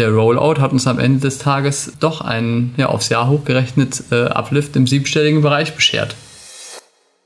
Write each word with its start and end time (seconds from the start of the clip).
der 0.00 0.12
Rollout 0.12 0.60
hat 0.60 0.72
uns 0.72 0.86
am 0.86 0.98
Ende 0.98 1.20
des 1.20 1.36
Tages 1.36 1.92
doch 2.00 2.22
einen 2.22 2.74
ja, 2.78 2.86
aufs 2.86 3.10
Jahr 3.10 3.28
hochgerechnet 3.28 4.04
äh, 4.10 4.24
Uplift 4.24 4.74
im 4.74 4.86
siebenstelligen 4.86 5.42
Bereich 5.42 5.74
beschert. 5.74 6.16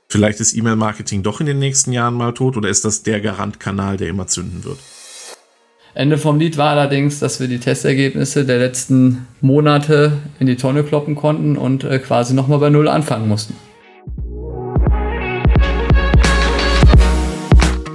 Vielleicht 0.09 0.41
ist 0.41 0.55
E-Mail-Marketing 0.55 1.23
doch 1.23 1.39
in 1.39 1.45
den 1.45 1.57
nächsten 1.57 1.93
Jahren 1.93 2.15
mal 2.15 2.33
tot 2.33 2.57
oder 2.57 2.67
ist 2.67 2.83
das 2.83 3.01
der 3.01 3.21
Garantkanal, 3.21 3.95
der 3.95 4.09
immer 4.09 4.27
zünden 4.27 4.65
wird? 4.65 4.77
Ende 5.93 6.17
vom 6.17 6.37
Lied 6.37 6.57
war 6.57 6.71
allerdings, 6.71 7.19
dass 7.19 7.39
wir 7.39 7.47
die 7.47 7.59
Testergebnisse 7.59 8.43
der 8.43 8.57
letzten 8.57 9.25
Monate 9.39 10.17
in 10.39 10.47
die 10.47 10.57
Tonne 10.57 10.83
kloppen 10.83 11.15
konnten 11.15 11.55
und 11.55 11.85
äh, 11.85 11.99
quasi 11.99 12.33
nochmal 12.33 12.59
bei 12.59 12.69
Null 12.69 12.89
anfangen 12.89 13.29
mussten. 13.29 13.55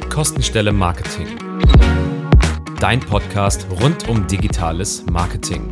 Kostenstelle 0.09 0.73
Marketing. 0.73 1.27
Dein 2.81 3.01
Podcast 3.01 3.67
rund 3.83 4.09
um 4.09 4.27
digitales 4.27 5.05
Marketing. 5.05 5.71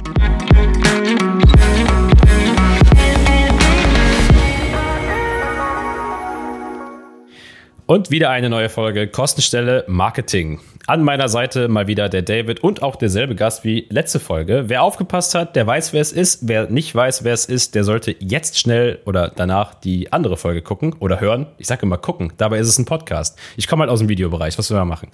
Und 7.87 8.11
wieder 8.11 8.29
eine 8.29 8.51
neue 8.51 8.69
Folge 8.69 9.09
Kostenstelle 9.09 9.85
Marketing. 9.89 10.61
An 10.87 11.03
meiner 11.03 11.31
Seite 11.31 11.69
mal 11.69 11.87
wieder 11.87 12.11
der 12.11 12.21
David 12.21 12.61
und 12.63 12.83
auch 12.83 12.97
derselbe 12.97 13.35
Gast 13.35 13.65
wie 13.65 13.87
letzte 13.89 14.21
Folge. 14.21 14.65
Wer 14.67 14.83
aufgepasst 14.83 15.35
hat, 15.35 15.57
der 15.57 15.67
weiß, 15.67 15.95
wer 15.95 16.03
es 16.03 16.13
ist. 16.13 16.47
Wer 16.47 16.69
nicht 16.69 16.95
weiß, 16.95 17.25
wer 17.25 17.33
es 17.33 17.47
ist, 17.47 17.75
der 17.75 17.85
sollte 17.85 18.15
jetzt 18.19 18.59
schnell 18.59 18.99
oder 19.07 19.33
danach 19.35 19.73
die 19.73 20.13
andere 20.13 20.37
Folge 20.37 20.61
gucken 20.61 20.95
oder 21.01 21.21
hören. 21.21 21.47
Ich 21.57 21.67
sage 21.67 21.87
immer 21.87 21.97
gucken, 21.97 22.35
dabei 22.37 22.59
ist 22.59 22.69
es 22.69 22.79
ein 22.79 22.85
Podcast. 22.85 23.39
Ich 23.57 23.67
komme 23.67 23.81
halt 23.81 23.91
aus 23.91 24.01
dem 24.01 24.11
Videobereich, 24.11 24.59
was 24.59 24.71
wir 24.71 24.85
machen? 24.85 25.09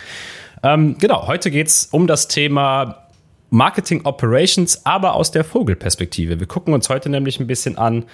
Ähm, 0.64 0.96
genau, 0.98 1.26
heute 1.26 1.50
geht 1.50 1.68
es 1.68 1.88
um 1.90 2.06
das 2.06 2.26
Thema 2.26 3.08
Marketing 3.50 4.00
Operations, 4.04 4.86
aber 4.86 5.14
aus 5.14 5.30
der 5.30 5.44
Vogelperspektive. 5.44 6.40
Wir 6.40 6.46
gucken 6.46 6.72
uns 6.72 6.88
heute 6.88 7.10
nämlich 7.10 7.38
ein 7.38 7.46
bisschen 7.46 7.76
an, 7.76 8.04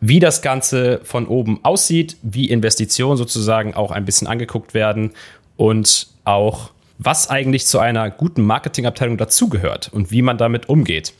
wie 0.00 0.18
das 0.18 0.40
Ganze 0.40 1.00
von 1.04 1.26
oben 1.26 1.62
aussieht, 1.62 2.16
wie 2.22 2.48
Investitionen 2.48 3.18
sozusagen 3.18 3.74
auch 3.74 3.90
ein 3.90 4.06
bisschen 4.06 4.26
angeguckt 4.26 4.72
werden 4.72 5.10
und 5.58 6.08
auch, 6.24 6.70
was 6.96 7.28
eigentlich 7.28 7.66
zu 7.66 7.78
einer 7.80 8.10
guten 8.10 8.42
Marketingabteilung 8.42 9.18
dazugehört 9.18 9.90
und 9.92 10.10
wie 10.10 10.22
man 10.22 10.38
damit 10.38 10.70
umgeht. 10.70 11.12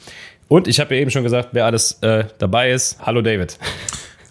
Und 0.48 0.66
ich 0.66 0.80
habe 0.80 0.94
ja 0.94 1.02
eben 1.02 1.10
schon 1.10 1.24
gesagt, 1.24 1.50
wer 1.52 1.66
alles 1.66 1.98
äh, 2.00 2.24
dabei 2.38 2.70
ist. 2.70 2.98
Hallo 3.04 3.20
David. 3.20 3.58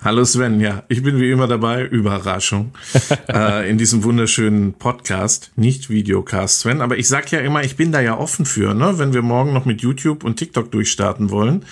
Hallo 0.03 0.25
Sven, 0.25 0.59
ja, 0.59 0.83
ich 0.89 1.01
bin 1.01 1.17
wie 1.21 1.31
immer 1.31 1.47
dabei, 1.47 1.85
Überraschung, 1.85 2.71
äh, 3.33 3.69
in 3.69 3.77
diesem 3.77 4.03
wunderschönen 4.03 4.73
Podcast, 4.73 5.51
nicht 5.55 5.89
Videocast, 5.89 6.59
Sven, 6.59 6.81
aber 6.81 6.97
ich 6.97 7.07
sag 7.07 7.31
ja 7.31 7.39
immer, 7.39 7.63
ich 7.63 7.77
bin 7.77 7.93
da 7.93 8.01
ja 8.01 8.17
offen 8.17 8.45
für, 8.45 8.73
ne, 8.73 8.99
wenn 8.99 9.13
wir 9.13 9.21
morgen 9.21 9.53
noch 9.53 9.63
mit 9.63 9.79
YouTube 9.81 10.25
und 10.25 10.35
TikTok 10.35 10.71
durchstarten 10.71 11.29
wollen. 11.29 11.63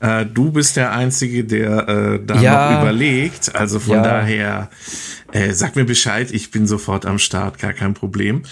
Äh, 0.00 0.26
du 0.26 0.50
bist 0.50 0.76
der 0.76 0.90
Einzige, 0.90 1.44
der 1.44 1.88
äh, 1.88 2.20
da 2.26 2.40
ja. 2.40 2.72
noch 2.72 2.82
überlegt, 2.82 3.54
also 3.54 3.78
von 3.78 3.98
ja. 3.98 4.02
daher 4.02 4.68
äh, 5.32 5.52
sag 5.52 5.76
mir 5.76 5.84
Bescheid, 5.84 6.30
ich 6.30 6.50
bin 6.50 6.66
sofort 6.66 7.04
am 7.04 7.18
Start, 7.18 7.58
gar 7.58 7.72
kein 7.72 7.94
Problem. 7.94 8.42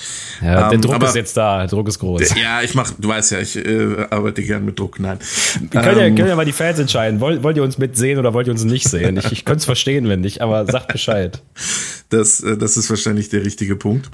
Ja, 0.42 0.68
der 0.68 0.74
ähm, 0.74 0.80
Druck 0.80 0.94
aber, 0.94 1.08
ist 1.08 1.14
jetzt 1.14 1.36
da, 1.36 1.58
der 1.58 1.68
Druck 1.68 1.88
ist 1.88 1.98
groß. 1.98 2.34
Ja, 2.34 2.62
ich 2.62 2.74
mach, 2.74 2.90
du 2.98 3.08
weißt 3.08 3.32
ja, 3.32 3.40
ich 3.40 3.56
äh, 3.56 4.06
arbeite 4.10 4.42
gern 4.42 4.64
mit 4.64 4.78
Druck, 4.78 4.98
nein. 4.98 5.18
Wir 5.60 5.68
können, 5.68 5.98
ähm, 5.98 5.98
ja, 5.98 6.16
können 6.16 6.28
ja 6.28 6.36
mal 6.36 6.44
die 6.44 6.52
Fans 6.52 6.78
entscheiden, 6.78 7.20
wollt, 7.20 7.42
wollt 7.42 7.56
ihr 7.56 7.62
uns 7.62 7.78
mitsehen 7.78 8.18
oder 8.18 8.34
wollt 8.34 8.48
ihr 8.48 8.52
uns 8.52 8.64
nicht 8.64 8.88
sehen? 8.88 9.20
Ich, 9.25 9.33
ich 9.33 9.44
könnte 9.44 9.58
es 9.58 9.64
verstehen, 9.64 10.08
wenn 10.08 10.20
nicht, 10.20 10.41
aber 10.41 10.67
sagt 10.67 10.89
Bescheid. 10.89 11.42
Das, 12.11 12.41
äh, 12.41 12.56
das 12.56 12.77
ist 12.77 12.91
wahrscheinlich 12.91 13.28
der 13.28 13.44
richtige 13.44 13.77
Punkt. 13.77 14.11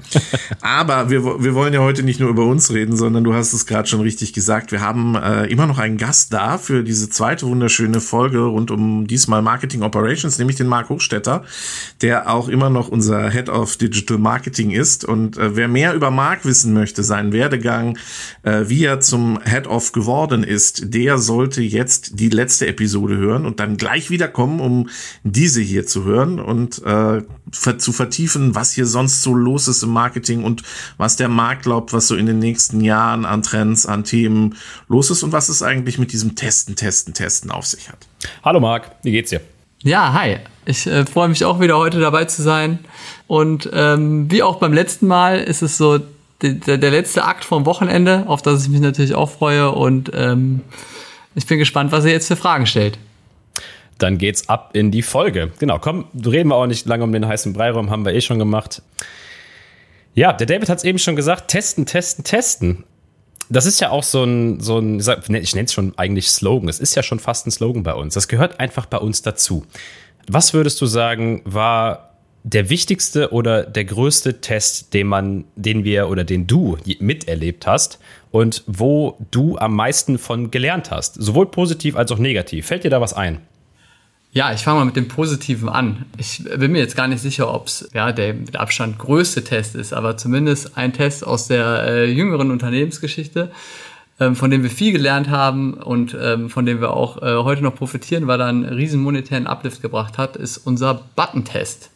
aber 0.61 1.09
wir, 1.09 1.23
wir 1.23 1.53
wollen 1.53 1.73
ja 1.73 1.81
heute 1.81 2.03
nicht 2.03 2.19
nur 2.19 2.29
über 2.29 2.45
uns 2.45 2.71
reden, 2.71 2.95
sondern 2.95 3.23
du 3.23 3.33
hast 3.33 3.53
es 3.53 3.65
gerade 3.65 3.87
schon 3.87 4.01
richtig 4.01 4.33
gesagt. 4.33 4.71
Wir 4.71 4.81
haben 4.81 5.15
äh, 5.15 5.45
immer 5.45 5.67
noch 5.67 5.77
einen 5.77 5.97
Gast 5.97 6.33
da 6.33 6.57
für 6.57 6.83
diese 6.83 7.09
zweite 7.09 7.45
wunderschöne 7.45 8.01
Folge 8.01 8.39
rund 8.39 8.71
um 8.71 9.07
diesmal 9.07 9.41
Marketing 9.41 9.83
Operations, 9.83 10.39
nämlich 10.39 10.57
den 10.57 10.67
Marc 10.67 10.89
Hochstetter, 10.89 11.43
der 12.01 12.29
auch 12.33 12.47
immer 12.47 12.69
noch 12.69 12.87
unser 12.87 13.29
Head 13.29 13.49
of 13.49 13.77
Digital 13.77 14.17
Marketing 14.17 14.71
ist. 14.71 15.05
Und 15.05 15.37
äh, 15.37 15.55
wer 15.55 15.67
mehr 15.67 15.93
über 15.93 16.11
Marc 16.11 16.45
wissen 16.45 16.73
möchte, 16.73 17.03
seinen 17.03 17.33
Werdegang, 17.33 17.97
äh, 18.43 18.63
wie 18.65 18.85
er 18.85 18.99
zum 19.01 19.39
Head 19.43 19.67
of 19.67 19.91
geworden 19.91 20.43
ist, 20.43 20.93
der 20.93 21.17
sollte 21.17 21.61
jetzt 21.61 22.19
die 22.19 22.29
letzte 22.29 22.67
Episode 22.67 23.17
hören 23.17 23.45
und 23.45 23.59
dann 23.59 23.77
gleich 23.77 24.09
wiederkommen, 24.09 24.59
um 24.59 24.89
diese 25.23 25.61
hier 25.61 25.85
zu 25.85 26.03
hören 26.03 26.39
und 26.39 26.81
äh, 26.85 27.21
zu 27.51 27.91
vertiefen, 27.91 28.55
was 28.55 28.71
hier 28.71 28.85
sonst 28.85 29.21
so 29.21 29.33
los 29.33 29.67
ist 29.67 29.83
im 29.83 29.89
Marketing 29.89 30.43
und 30.43 30.63
was 30.97 31.15
der 31.15 31.29
Markt 31.29 31.63
glaubt, 31.63 31.93
was 31.93 32.07
so 32.07 32.15
in 32.15 32.25
den 32.25 32.39
nächsten 32.39 32.81
Jahren 32.81 33.25
an 33.25 33.43
Trends, 33.43 33.85
an 33.85 34.03
Themen 34.03 34.55
los 34.87 35.11
ist 35.11 35.23
und 35.23 35.31
was 35.31 35.49
es 35.49 35.63
eigentlich 35.63 35.97
mit 35.97 36.11
diesem 36.11 36.35
Testen, 36.35 36.75
Testen, 36.75 37.13
Testen 37.13 37.51
auf 37.51 37.65
sich 37.65 37.89
hat. 37.89 38.07
Hallo 38.43 38.59
Marc, 38.59 38.91
wie 39.03 39.11
geht's 39.11 39.29
dir? 39.29 39.41
Ja, 39.83 40.13
hi. 40.13 40.37
Ich 40.65 40.85
äh, 40.85 41.05
freue 41.05 41.27
mich 41.27 41.43
auch 41.43 41.59
wieder 41.59 41.77
heute 41.77 41.99
dabei 41.99 42.25
zu 42.25 42.43
sein. 42.43 42.79
Und 43.27 43.69
ähm, 43.73 44.29
wie 44.31 44.43
auch 44.43 44.57
beim 44.57 44.73
letzten 44.73 45.07
Mal 45.07 45.39
ist 45.39 45.61
es 45.63 45.77
so 45.77 45.99
der, 46.41 46.77
der 46.77 46.91
letzte 46.91 47.23
Akt 47.23 47.45
vom 47.45 47.65
Wochenende, 47.65 48.25
auf 48.27 48.41
das 48.41 48.63
ich 48.63 48.69
mich 48.69 48.81
natürlich 48.81 49.15
auch 49.15 49.29
freue. 49.29 49.71
Und 49.71 50.11
ähm, 50.13 50.61
ich 51.33 51.47
bin 51.47 51.57
gespannt, 51.57 51.91
was 51.91 52.05
ihr 52.05 52.11
jetzt 52.11 52.27
für 52.27 52.35
Fragen 52.35 52.65
stellt. 52.65 52.97
Dann 54.01 54.17
geht's 54.17 54.49
ab 54.49 54.71
in 54.73 54.91
die 54.91 55.01
Folge. 55.01 55.51
Genau, 55.59 55.79
komm, 55.79 56.05
reden 56.13 56.49
wir 56.49 56.55
auch 56.55 56.67
nicht 56.67 56.87
lange 56.87 57.03
um 57.03 57.11
den 57.11 57.27
heißen 57.27 57.53
Breiraum, 57.53 57.89
haben 57.89 58.05
wir 58.05 58.13
eh 58.13 58.21
schon 58.21 58.39
gemacht. 58.39 58.81
Ja, 60.13 60.33
der 60.33 60.47
David 60.47 60.69
hat 60.69 60.79
es 60.79 60.83
eben 60.83 60.99
schon 60.99 61.15
gesagt, 61.15 61.49
testen, 61.49 61.85
testen, 61.85 62.23
testen 62.23 62.83
das 63.51 63.65
ist 63.65 63.81
ja 63.81 63.89
auch 63.89 64.03
so 64.03 64.23
ein, 64.23 64.61
so 64.61 64.77
ein 64.77 64.99
ich 64.99 65.55
nenne 65.55 65.65
es 65.65 65.73
schon 65.73 65.93
eigentlich 65.97 66.31
Slogan. 66.31 66.69
Es 66.69 66.79
ist 66.79 66.95
ja 66.95 67.03
schon 67.03 67.19
fast 67.19 67.45
ein 67.45 67.51
Slogan 67.51 67.83
bei 67.83 67.93
uns. 67.93 68.13
Das 68.13 68.27
gehört 68.27 68.59
einfach 68.59 68.85
bei 68.85 68.97
uns 68.97 69.21
dazu. 69.21 69.65
Was 70.27 70.53
würdest 70.53 70.79
du 70.79 70.85
sagen, 70.85 71.41
war 71.43 72.15
der 72.43 72.69
wichtigste 72.69 73.31
oder 73.31 73.63
der 73.63 73.85
größte 73.85 74.41
Test, 74.41 74.93
den 74.93 75.07
man, 75.07 75.43
den 75.55 75.83
wir 75.83 76.07
oder 76.07 76.23
den 76.23 76.47
du 76.47 76.77
miterlebt 76.99 77.67
hast 77.67 77.99
und 78.31 78.63
wo 78.67 79.17
du 79.31 79.57
am 79.57 79.75
meisten 79.75 80.17
von 80.17 80.49
gelernt 80.49 80.89
hast? 80.89 81.15
Sowohl 81.15 81.47
positiv 81.47 81.95
als 81.95 82.11
auch 82.11 82.17
negativ. 82.19 82.67
Fällt 82.67 82.83
dir 82.83 82.89
da 82.89 83.01
was 83.01 83.13
ein? 83.13 83.41
Ja, 84.33 84.53
ich 84.53 84.61
fange 84.61 84.79
mal 84.79 84.85
mit 84.85 84.95
dem 84.95 85.09
Positiven 85.09 85.67
an. 85.67 86.05
Ich 86.17 86.41
bin 86.57 86.71
mir 86.71 86.79
jetzt 86.79 86.95
gar 86.95 87.07
nicht 87.07 87.21
sicher, 87.21 87.53
ob 87.53 87.67
es 87.67 87.89
ja, 87.93 88.13
der 88.13 88.33
mit 88.33 88.55
Abstand 88.55 88.97
größte 88.97 89.43
Test 89.43 89.75
ist, 89.75 89.91
aber 89.93 90.15
zumindest 90.15 90.77
ein 90.77 90.93
Test 90.93 91.27
aus 91.27 91.47
der 91.47 91.83
äh, 91.83 92.09
jüngeren 92.09 92.49
Unternehmensgeschichte, 92.49 93.51
ähm, 94.21 94.37
von 94.37 94.49
dem 94.49 94.63
wir 94.63 94.69
viel 94.69 94.93
gelernt 94.93 95.29
haben 95.29 95.73
und 95.73 96.15
ähm, 96.17 96.49
von 96.49 96.65
dem 96.65 96.79
wir 96.79 96.93
auch 96.93 97.21
äh, 97.21 97.43
heute 97.43 97.61
noch 97.61 97.75
profitieren, 97.75 98.25
weil 98.27 98.39
er 98.39 98.47
einen 98.47 98.63
riesen 98.63 99.01
monetären 99.01 99.47
Uplift 99.47 99.81
gebracht 99.81 100.17
hat, 100.17 100.37
ist 100.37 100.59
unser 100.59 100.93
Button-Test. 101.17 101.89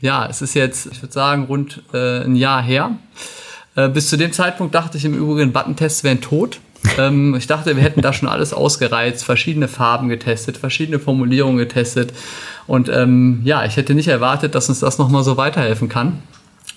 Ja, 0.00 0.28
es 0.28 0.42
ist 0.42 0.54
jetzt, 0.54 0.86
ich 0.86 1.02
würde 1.02 1.12
sagen, 1.12 1.46
rund 1.46 1.82
äh, 1.92 2.20
ein 2.20 2.36
Jahr 2.36 2.62
her. 2.62 2.96
Äh, 3.74 3.88
bis 3.88 4.10
zu 4.10 4.16
dem 4.16 4.32
Zeitpunkt 4.32 4.76
dachte 4.76 4.96
ich 4.96 5.04
im 5.04 5.14
Übrigen, 5.14 5.52
Button-Tests 5.52 6.04
wären 6.04 6.20
tot 6.20 6.60
ähm, 6.98 7.34
ich 7.34 7.46
dachte, 7.46 7.76
wir 7.76 7.82
hätten 7.82 8.02
da 8.02 8.12
schon 8.12 8.28
alles 8.28 8.52
ausgereizt, 8.52 9.24
verschiedene 9.24 9.68
Farben 9.68 10.08
getestet, 10.08 10.56
verschiedene 10.56 10.98
Formulierungen 10.98 11.58
getestet. 11.58 12.12
Und 12.66 12.88
ähm, 12.88 13.40
ja, 13.44 13.64
ich 13.64 13.76
hätte 13.76 13.94
nicht 13.94 14.08
erwartet, 14.08 14.54
dass 14.54 14.68
uns 14.68 14.80
das 14.80 14.98
nochmal 14.98 15.24
so 15.24 15.36
weiterhelfen 15.36 15.88
kann. 15.88 16.22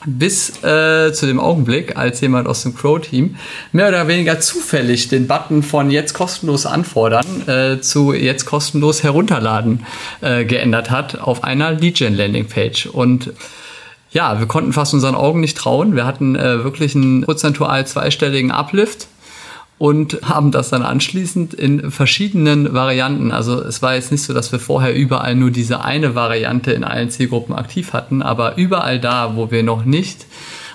Bis 0.06 0.64
äh, 0.64 1.12
zu 1.12 1.26
dem 1.26 1.40
Augenblick, 1.40 1.98
als 1.98 2.22
jemand 2.22 2.48
aus 2.48 2.62
dem 2.62 2.76
Crow-Team 2.76 3.36
mehr 3.72 3.88
oder 3.88 4.08
weniger 4.08 4.40
zufällig 4.40 5.08
den 5.08 5.28
Button 5.28 5.64
von 5.64 5.90
jetzt 5.90 6.14
kostenlos 6.14 6.68
anfordern 6.68 7.48
äh, 7.48 7.82
zu 7.82 8.14
jetzt 8.14 8.46
kostenlos 8.46 9.02
herunterladen 9.02 9.86
äh, 10.22 10.46
geändert 10.46 10.92
hat 10.92 11.20
auf 11.20 11.44
einer 11.44 11.72
Lead-Gen-Landing-Page. 11.72 12.88
Und 12.88 13.34
ja, 14.12 14.40
wir 14.40 14.48
konnten 14.48 14.72
fast 14.72 14.94
unseren 14.94 15.16
Augen 15.16 15.40
nicht 15.40 15.58
trauen. 15.58 15.96
Wir 15.96 16.06
hatten 16.06 16.36
äh, 16.36 16.64
wirklich 16.64 16.94
einen 16.94 17.24
prozentual 17.24 17.88
zweistelligen 17.88 18.52
Uplift 18.52 19.08
und 19.78 20.20
haben 20.24 20.52
das 20.52 20.70
dann 20.70 20.82
anschließend 20.82 21.54
in 21.54 21.92
verschiedenen 21.92 22.74
Varianten. 22.74 23.32
Also 23.32 23.62
es 23.62 23.82
war 23.82 23.96
jetzt 23.96 24.12
nicht 24.12 24.24
so, 24.24 24.34
dass 24.34 24.52
wir 24.52 24.60
vorher 24.60 24.96
überall 24.96 25.36
nur 25.36 25.52
diese 25.52 25.84
eine 25.84 26.16
Variante 26.16 26.72
in 26.72 26.84
allen 26.84 27.10
Zielgruppen 27.12 27.56
aktiv 27.56 27.94
hatten, 27.94 28.22
aber 28.22 28.58
überall 28.58 29.00
da, 29.00 29.36
wo 29.36 29.52
wir 29.52 29.64
noch 29.64 29.86
nicht 29.86 30.26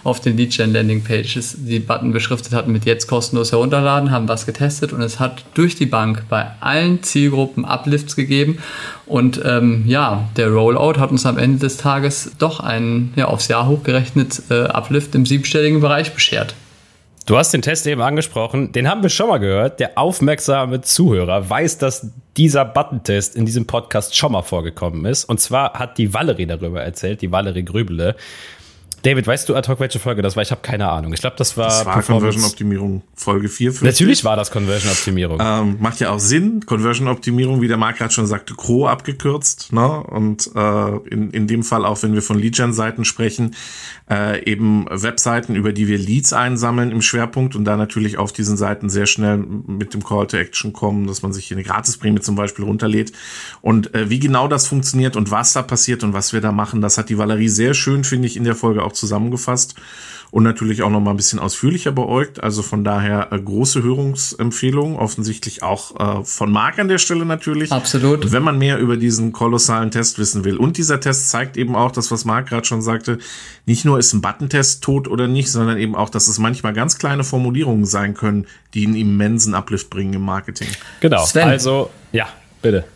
auf 0.04 0.20
den 0.20 0.36
Lead-Gen 0.36 0.72
Landing 0.72 1.04
Pages 1.04 1.56
die 1.58 1.78
Button 1.78 2.12
beschriftet 2.12 2.52
hatten 2.52 2.72
mit 2.72 2.84
jetzt 2.84 3.06
kostenlos 3.06 3.52
herunterladen, 3.52 4.10
haben 4.10 4.28
was 4.28 4.46
getestet 4.46 4.92
und 4.92 5.00
es 5.00 5.20
hat 5.20 5.44
durch 5.54 5.76
die 5.76 5.86
Bank 5.86 6.24
bei 6.28 6.46
allen 6.60 7.02
Zielgruppen 7.02 7.64
Uplifts 7.64 8.16
gegeben 8.16 8.58
und 9.06 9.40
ähm, 9.44 9.84
ja, 9.86 10.28
der 10.36 10.50
Rollout 10.50 10.98
hat 10.98 11.10
uns 11.10 11.24
am 11.24 11.38
Ende 11.38 11.58
des 11.58 11.76
Tages 11.76 12.32
doch 12.38 12.60
einen 12.60 13.12
ja, 13.14 13.26
aufs 13.26 13.48
Jahr 13.48 13.68
hochgerechnet 13.68 14.42
äh, 14.50 14.64
Uplift 14.64 15.14
im 15.14 15.24
siebenstelligen 15.24 15.80
Bereich 15.80 16.12
beschert. 16.12 16.54
Du 17.24 17.36
hast 17.36 17.52
den 17.52 17.62
Test 17.62 17.86
eben 17.86 18.00
angesprochen, 18.00 18.72
den 18.72 18.88
haben 18.88 19.02
wir 19.02 19.08
schon 19.08 19.28
mal 19.28 19.38
gehört. 19.38 19.78
Der 19.78 19.96
aufmerksame 19.96 20.80
Zuhörer 20.80 21.48
weiß, 21.48 21.78
dass 21.78 22.10
dieser 22.36 22.64
Button-Test 22.64 23.36
in 23.36 23.46
diesem 23.46 23.66
Podcast 23.66 24.16
schon 24.16 24.32
mal 24.32 24.42
vorgekommen 24.42 25.04
ist. 25.04 25.24
Und 25.24 25.40
zwar 25.40 25.74
hat 25.74 25.98
die 25.98 26.12
Valerie 26.12 26.46
darüber 26.46 26.82
erzählt, 26.82 27.22
die 27.22 27.30
Valerie 27.30 27.64
Grübele. 27.64 28.16
David, 29.02 29.26
weißt 29.26 29.48
du 29.48 29.56
ad 29.56 29.68
hoc, 29.68 29.80
welche 29.80 29.98
Folge 29.98 30.22
das 30.22 30.36
war? 30.36 30.42
Ich 30.42 30.52
habe 30.52 30.60
keine 30.62 30.88
Ahnung. 30.88 31.12
Ich 31.12 31.20
glaube, 31.20 31.34
das 31.36 31.56
war, 31.56 31.66
das 31.66 31.86
war 31.86 32.02
Conversion-Optimierung 32.02 33.02
Folge 33.14 33.48
4. 33.48 33.72
5. 33.72 33.82
Natürlich 33.82 34.24
war 34.24 34.36
das 34.36 34.50
Conversion-Optimierung. 34.52 35.38
Ähm, 35.40 35.76
macht 35.80 35.98
ja 35.98 36.10
auch 36.10 36.20
Sinn. 36.20 36.64
Conversion-Optimierung, 36.66 37.60
wie 37.60 37.68
der 37.68 37.76
Marc 37.76 37.98
gerade 37.98 38.12
schon 38.12 38.26
sagte, 38.26 38.54
CRO 38.54 38.86
abgekürzt. 38.86 39.72
Ne? 39.72 40.02
Und 40.04 40.50
äh, 40.54 40.96
in, 41.08 41.30
in 41.30 41.48
dem 41.48 41.64
Fall 41.64 41.84
auch, 41.84 42.02
wenn 42.04 42.14
wir 42.14 42.22
von 42.22 42.38
Lead-Gen-Seiten 42.38 43.04
sprechen, 43.04 43.56
äh, 44.08 44.44
eben 44.44 44.86
Webseiten, 44.88 45.56
über 45.56 45.72
die 45.72 45.88
wir 45.88 45.98
Leads 45.98 46.32
einsammeln 46.32 46.90
im 46.90 47.02
Schwerpunkt 47.02 47.56
und 47.56 47.64
da 47.64 47.76
natürlich 47.76 48.18
auf 48.18 48.32
diesen 48.32 48.56
Seiten 48.56 48.88
sehr 48.88 49.06
schnell 49.06 49.38
mit 49.38 49.94
dem 49.94 50.04
Call 50.04 50.26
to 50.26 50.36
Action 50.36 50.72
kommen, 50.72 51.06
dass 51.06 51.22
man 51.22 51.32
sich 51.32 51.46
hier 51.46 51.56
eine 51.56 51.64
Gratisprämie 51.64 52.20
zum 52.20 52.36
Beispiel 52.36 52.64
runterlädt. 52.64 53.12
Und 53.62 53.94
äh, 53.94 54.10
wie 54.10 54.20
genau 54.20 54.48
das 54.48 54.66
funktioniert 54.66 55.16
und 55.16 55.30
was 55.30 55.54
da 55.54 55.62
passiert 55.62 56.04
und 56.04 56.12
was 56.12 56.32
wir 56.32 56.40
da 56.40 56.52
machen, 56.52 56.80
das 56.80 56.98
hat 56.98 57.08
die 57.08 57.18
Valerie 57.18 57.48
sehr 57.48 57.74
schön, 57.74 58.04
finde 58.04 58.26
ich, 58.26 58.36
in 58.36 58.44
der 58.44 58.54
Folge 58.54 58.82
auch 58.84 58.91
zusammengefasst 58.92 59.74
und 60.32 60.44
natürlich 60.44 60.82
auch 60.82 60.88
noch 60.88 61.00
mal 61.00 61.10
ein 61.10 61.16
bisschen 61.18 61.38
ausführlicher 61.38 61.92
beäugt. 61.92 62.42
Also 62.42 62.62
von 62.62 62.84
daher 62.84 63.30
äh, 63.32 63.38
große 63.38 63.82
Hörungsempfehlung, 63.82 64.98
offensichtlich 64.98 65.62
auch 65.62 66.20
äh, 66.20 66.24
von 66.24 66.50
Marc 66.50 66.78
an 66.78 66.88
der 66.88 66.96
Stelle 66.96 67.26
natürlich. 67.26 67.70
Absolut. 67.70 68.32
Wenn 68.32 68.42
man 68.42 68.56
mehr 68.56 68.78
über 68.78 68.96
diesen 68.96 69.32
kolossalen 69.32 69.90
Test 69.90 70.18
wissen 70.18 70.44
will. 70.44 70.56
Und 70.56 70.78
dieser 70.78 71.00
Test 71.00 71.28
zeigt 71.28 71.58
eben 71.58 71.76
auch 71.76 71.92
das, 71.92 72.10
was 72.10 72.24
Marc 72.24 72.48
gerade 72.48 72.64
schon 72.64 72.80
sagte. 72.80 73.18
Nicht 73.66 73.84
nur 73.84 73.98
ist 73.98 74.14
ein 74.14 74.22
Buttentest 74.22 74.82
tot 74.82 75.06
oder 75.06 75.28
nicht, 75.28 75.50
sondern 75.50 75.76
eben 75.76 75.94
auch, 75.94 76.08
dass 76.08 76.28
es 76.28 76.38
manchmal 76.38 76.72
ganz 76.72 76.96
kleine 76.96 77.24
Formulierungen 77.24 77.84
sein 77.84 78.14
können, 78.14 78.46
die 78.72 78.86
einen 78.86 78.96
immensen 78.96 79.54
Uplift 79.54 79.90
bringen 79.90 80.14
im 80.14 80.22
Marketing. 80.22 80.68
Genau. 81.00 81.26
Sven. 81.26 81.48
Also, 81.48 81.90
ja, 82.10 82.26
bitte. 82.62 82.86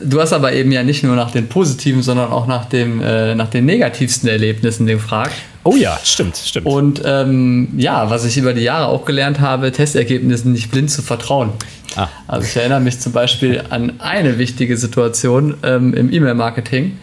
Du 0.00 0.20
hast 0.20 0.32
aber 0.32 0.52
eben 0.52 0.72
ja 0.72 0.82
nicht 0.82 1.02
nur 1.02 1.16
nach 1.16 1.30
den 1.30 1.48
positiven, 1.48 2.02
sondern 2.02 2.30
auch 2.30 2.46
nach, 2.46 2.66
dem, 2.66 3.00
äh, 3.00 3.34
nach 3.34 3.48
den 3.48 3.64
negativsten 3.64 4.28
Erlebnissen 4.28 4.86
gefragt. 4.86 5.34
Oh 5.64 5.74
ja, 5.74 5.98
stimmt, 6.04 6.36
stimmt. 6.36 6.66
Und 6.66 7.02
ähm, 7.04 7.68
ja, 7.76 8.08
was 8.10 8.24
ich 8.24 8.36
über 8.36 8.52
die 8.52 8.62
Jahre 8.62 8.86
auch 8.86 9.04
gelernt 9.04 9.40
habe, 9.40 9.72
Testergebnissen 9.72 10.52
nicht 10.52 10.70
blind 10.70 10.90
zu 10.90 11.02
vertrauen. 11.02 11.50
Ah. 11.96 12.08
Also 12.28 12.46
ich 12.46 12.56
erinnere 12.56 12.80
mich 12.80 13.00
zum 13.00 13.12
Beispiel 13.12 13.62
an 13.70 13.94
eine 13.98 14.38
wichtige 14.38 14.76
Situation 14.76 15.54
ähm, 15.62 15.94
im 15.94 16.12
E-Mail-Marketing. 16.12 16.98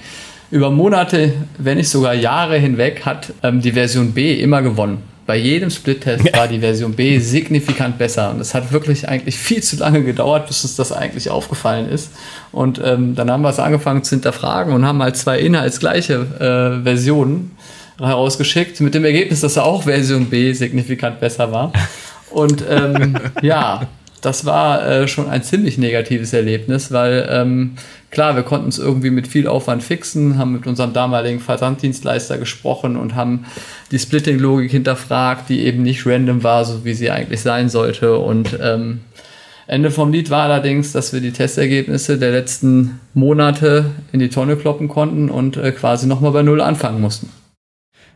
Über 0.51 0.69
Monate, 0.69 1.33
wenn 1.57 1.77
nicht 1.77 1.89
sogar 1.89 2.13
Jahre 2.13 2.57
hinweg, 2.57 3.05
hat 3.05 3.33
ähm, 3.41 3.61
die 3.61 3.71
Version 3.71 4.11
B 4.11 4.39
immer 4.39 4.61
gewonnen 4.61 5.12
bei 5.25 5.37
jedem 5.37 5.69
Split-Test 5.69 6.33
war 6.33 6.47
die 6.47 6.59
Version 6.59 6.93
B 6.93 7.19
signifikant 7.19 7.97
besser. 7.97 8.31
Und 8.31 8.39
es 8.39 8.53
hat 8.53 8.71
wirklich 8.71 9.07
eigentlich 9.07 9.37
viel 9.37 9.63
zu 9.63 9.77
lange 9.77 10.03
gedauert, 10.03 10.47
bis 10.47 10.63
uns 10.63 10.75
das 10.75 10.91
eigentlich 10.91 11.29
aufgefallen 11.29 11.89
ist. 11.89 12.11
Und 12.51 12.81
ähm, 12.83 13.15
dann 13.15 13.31
haben 13.31 13.41
wir 13.41 13.49
es 13.49 13.59
angefangen 13.59 14.03
zu 14.03 14.15
hinterfragen 14.15 14.73
und 14.73 14.85
haben 14.85 15.01
halt 15.01 15.15
zwei 15.15 15.39
inhaltsgleiche 15.39 16.79
äh, 16.79 16.83
Versionen 16.83 17.51
herausgeschickt, 17.99 18.81
mit 18.81 18.95
dem 18.95 19.05
Ergebnis, 19.05 19.41
dass 19.41 19.57
auch 19.57 19.83
Version 19.83 20.25
B 20.25 20.51
signifikant 20.53 21.19
besser 21.19 21.51
war. 21.51 21.71
Und 22.31 22.63
ähm, 22.69 23.17
ja, 23.41 23.87
das 24.23 24.45
war 24.45 24.87
äh, 24.87 25.07
schon 25.07 25.29
ein 25.29 25.43
ziemlich 25.43 25.77
negatives 25.77 26.31
Erlebnis, 26.31 26.91
weil 26.93 27.27
ähm, 27.29 27.75
klar, 28.09 28.37
wir 28.37 28.43
konnten 28.43 28.69
es 28.69 28.79
irgendwie 28.79 29.09
mit 29.09 29.27
viel 29.27 29.47
Aufwand 29.47 29.83
fixen, 29.83 30.37
haben 30.37 30.53
mit 30.53 30.65
unserem 30.65 30.93
damaligen 30.93 31.41
Versanddienstleister 31.41 32.37
gesprochen 32.37 32.95
und 32.95 33.15
haben 33.15 33.45
die 33.91 33.99
Splitting-Logik 33.99 34.71
hinterfragt, 34.71 35.49
die 35.49 35.65
eben 35.65 35.83
nicht 35.83 36.05
random 36.05 36.41
war, 36.41 36.63
so 36.63 36.85
wie 36.85 36.93
sie 36.93 37.11
eigentlich 37.11 37.41
sein 37.41 37.67
sollte. 37.67 38.17
Und 38.17 38.57
ähm, 38.61 39.01
Ende 39.67 39.91
vom 39.91 40.13
Lied 40.13 40.29
war 40.29 40.43
allerdings, 40.43 40.93
dass 40.93 41.11
wir 41.11 41.19
die 41.19 41.33
Testergebnisse 41.33 42.17
der 42.17 42.31
letzten 42.31 43.01
Monate 43.13 43.91
in 44.13 44.21
die 44.21 44.29
Tonne 44.29 44.55
kloppen 44.55 44.87
konnten 44.87 45.29
und 45.29 45.57
äh, 45.57 45.73
quasi 45.73 46.07
nochmal 46.07 46.31
bei 46.31 46.43
Null 46.43 46.61
anfangen 46.61 47.01
mussten. 47.01 47.29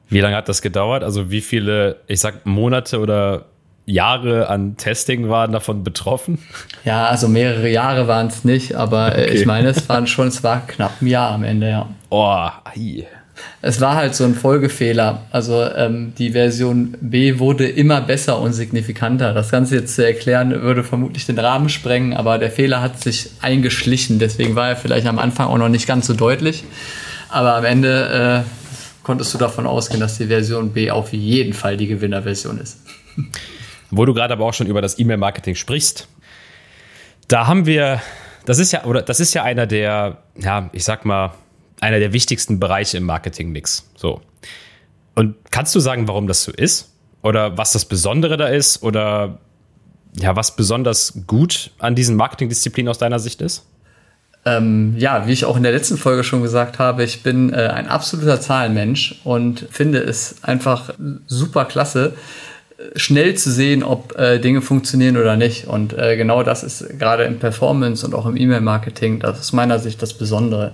Wie 0.10 0.21
lange 0.21 0.38
hat 0.38 0.48
das 0.48 0.62
gedauert? 0.62 1.03
Also 1.03 1.31
wie 1.31 1.42
viele, 1.42 1.98
ich 2.07 2.21
sag, 2.21 2.45
Monate 2.45 3.00
oder 3.00 3.45
Jahre 3.88 4.50
an 4.50 4.75
Testing 4.75 5.30
waren 5.30 5.54
davon 5.54 5.84
betroffen? 5.84 6.39
Ja, 6.84 7.07
also 7.07 7.30
mehrere 7.30 7.69
Jahre 7.69 8.07
waren 8.07 8.28
es 8.28 8.44
nicht, 8.44 8.75
aber 8.75 9.18
äh, 9.18 9.24
okay. 9.24 9.34
ich 9.34 9.45
meine, 9.45 9.69
es 9.69 9.88
waren 9.89 10.07
schon, 10.07 10.28
es 10.28 10.44
war 10.44 10.68
knapp 10.68 11.01
ein 11.01 11.07
Jahr 11.07 11.31
am 11.31 11.44
Ende, 11.44 11.69
ja. 11.69 11.89
Oh, 12.10 12.50
ei. 12.66 13.07
Es 13.62 13.80
war 13.80 13.95
halt 13.95 14.13
so 14.13 14.25
ein 14.25 14.36
Folgefehler. 14.36 15.22
Also 15.31 15.63
ähm, 15.63 16.13
die 16.18 16.31
Version 16.31 16.98
B 17.00 17.39
wurde 17.39 17.68
immer 17.68 18.01
besser 18.01 18.39
und 18.39 18.54
signifikanter. 18.54 19.34
Das 19.34 19.51
Ganze 19.51 19.75
jetzt 19.75 19.95
zu 19.95 20.06
erklären, 20.06 20.62
würde 20.62 20.84
vermutlich 20.84 21.25
den 21.25 21.39
Rahmen 21.39 21.69
sprengen, 21.69 22.13
aber 22.13 22.39
der 22.39 22.51
Fehler 22.51 22.81
hat 22.81 23.01
sich 23.01 23.30
eingeschlichen. 23.42 24.19
Deswegen 24.19 24.56
war 24.56 24.69
er 24.69 24.75
vielleicht 24.75 25.07
am 25.07 25.19
Anfang 25.19 25.48
auch 25.48 25.57
noch 25.57 25.69
nicht 25.69 25.88
ganz 25.88 26.07
so 26.07 26.13
deutlich. 26.13 26.63
Aber 27.30 27.56
am 27.56 27.63
Ende 27.63 28.44
äh, 28.45 29.04
konntest 29.04 29.34
du 29.34 29.38
davon 29.38 29.68
ausgehen, 29.68 30.00
dass 30.00 30.18
die 30.18 30.28
Version 30.28 30.74
B 30.74 30.92
auf 30.92 31.13
jeden 31.13 31.54
Fall 31.54 31.78
die 31.78 31.88
Gewinnerversion 31.88 32.60
ist. 32.60 32.80
Wo 33.89 34.06
du 34.06 34.13
gerade 34.13 34.34
aber 34.34 34.45
auch 34.45 34.54
schon 34.54 34.68
über 34.68 34.81
das 34.81 35.00
E-Mail-Marketing 35.00 35.56
sprichst, 35.56 36.07
da 37.28 37.48
haben 37.48 37.66
wir, 37.66 38.01
das 38.45 38.60
ist 38.60 38.72
ja, 38.72 38.86
oder 38.86 39.01
das 39.01 39.19
ist 39.19 39.34
ja 39.34 39.44
einer 39.44 39.66
der, 39.66 40.18
ja, 40.38 40.69
ich 40.74 40.84
sag 40.84 41.06
mal, 41.06 41.34
einer 41.80 42.00
der 42.00 42.13
wichtigsten 42.13 42.60
Bereiche 42.60 42.98
im 42.98 43.04
Marketing-Mix. 43.04 43.89
So. 43.95 44.22
Und 45.16 45.36
kannst 45.51 45.74
du 45.75 45.80
sagen, 45.80 46.07
warum 46.07 46.28
das 46.28 46.44
so 46.44 46.51
ist? 46.51 46.94
Oder 47.22 47.57
was 47.57 47.74
das 47.74 47.86
Besondere 47.86 48.38
da 48.38 48.48
ist? 48.48 48.84
Oder 48.84 49.39
ja, 50.19 50.36
was 50.36 50.56
besonders 50.56 51.22
gut 51.28 51.72
an 51.80 51.95
diesen 51.95 52.16
Marketingdisziplinen 52.16 52.89
aus 52.89 52.98
deiner 52.98 53.19
Sicht 53.19 53.42
ist? 53.42 53.66
Ähm, 54.45 54.95
ja, 54.98 55.28
wie 55.28 55.34
ich 55.34 55.45
auch 55.45 55.57
in 55.57 55.63
der 55.63 55.74
letzten 55.74 55.98
Folge 55.98 56.24
schon 56.24 56.42
gesagt 56.42 56.80
habe, 56.80 57.04
ich 57.04 57.22
bin 57.22 57.51
äh, 57.51 57.68
ein 57.68 57.88
absoluter 57.88 58.39
Zahlenmensch 58.39 59.19
und 59.24 59.68
finde 59.69 60.00
es 60.00 60.44
einfach 60.44 60.94
super 61.25 61.66
klasse, 61.66 62.13
schnell 62.95 63.35
zu 63.35 63.51
sehen, 63.51 63.83
ob 63.83 64.18
äh, 64.18 64.39
Dinge 64.39 64.62
funktionieren 64.62 65.18
oder 65.18 65.35
nicht. 65.35 65.68
Und 65.68 65.97
äh, 65.97 66.15
genau 66.15 66.44
das 66.44 66.63
ist 66.63 67.00
gerade 67.00 67.24
im 67.24 67.39
Performance 67.39 68.06
und 68.06 68.13
auch 68.13 68.25
im 68.25 68.38
E-Mail-Marketing, 68.38 69.19
das 69.19 69.39
ist 69.39 69.53
meiner 69.53 69.79
Sicht 69.79 70.01
das 70.01 70.13
Besondere. 70.13 70.74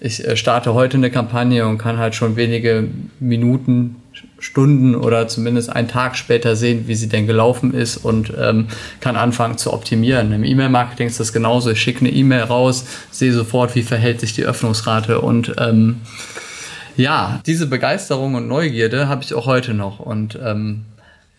Ich 0.00 0.26
äh, 0.26 0.36
starte 0.36 0.74
heute 0.74 0.96
eine 0.96 1.10
Kampagne 1.10 1.66
und 1.66 1.78
kann 1.78 1.98
halt 1.98 2.14
schon 2.14 2.36
wenige 2.36 2.88
Minuten, 3.20 3.96
Stunden 4.38 4.94
oder 4.94 5.26
zumindest 5.28 5.70
einen 5.70 5.88
Tag 5.88 6.16
später 6.16 6.56
sehen, 6.56 6.84
wie 6.86 6.94
sie 6.94 7.08
denn 7.08 7.26
gelaufen 7.26 7.72
ist 7.72 7.96
und 7.96 8.32
ähm, 8.38 8.66
kann 9.00 9.16
anfangen 9.16 9.56
zu 9.56 9.72
optimieren. 9.72 10.32
Im 10.32 10.44
E-Mail-Marketing 10.44 11.06
ist 11.06 11.20
das 11.20 11.32
genauso. 11.32 11.70
Ich 11.70 11.80
schicke 11.80 12.00
eine 12.00 12.10
E-Mail 12.10 12.42
raus, 12.42 12.84
sehe 13.10 13.32
sofort, 13.32 13.74
wie 13.74 13.82
verhält 13.82 14.20
sich 14.20 14.34
die 14.34 14.44
Öffnungsrate 14.44 15.20
und 15.20 15.54
ähm, 15.58 16.00
ja, 16.96 17.40
diese 17.46 17.66
Begeisterung 17.66 18.34
und 18.34 18.46
Neugierde 18.46 19.08
habe 19.08 19.24
ich 19.24 19.34
auch 19.34 19.46
heute 19.46 19.74
noch 19.74 19.98
und 19.98 20.38
ähm, 20.44 20.82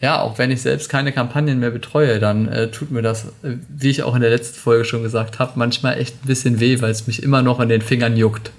ja, 0.06 0.22
auch 0.22 0.38
wenn 0.38 0.52
ich 0.52 0.62
selbst 0.62 0.88
keine 0.88 1.12
Kampagnen 1.12 1.60
mehr 1.60 1.72
betreue, 1.72 2.20
dann 2.20 2.48
äh, 2.48 2.70
tut 2.70 2.92
mir 2.92 3.02
das, 3.02 3.26
äh, 3.42 3.58
wie 3.68 3.90
ich 3.90 4.04
auch 4.04 4.14
in 4.14 4.22
der 4.22 4.30
letzten 4.30 4.60
Folge 4.60 4.86
schon 4.86 5.02
gesagt 5.02 5.40
habe, 5.40 5.54
manchmal 5.56 6.00
echt 6.00 6.24
ein 6.24 6.28
bisschen 6.28 6.60
weh, 6.60 6.80
weil 6.80 6.92
es 6.92 7.08
mich 7.08 7.24
immer 7.24 7.42
noch 7.42 7.60
an 7.60 7.70
den 7.70 7.82
Fingern 7.82 8.16
juckt. 8.16 8.52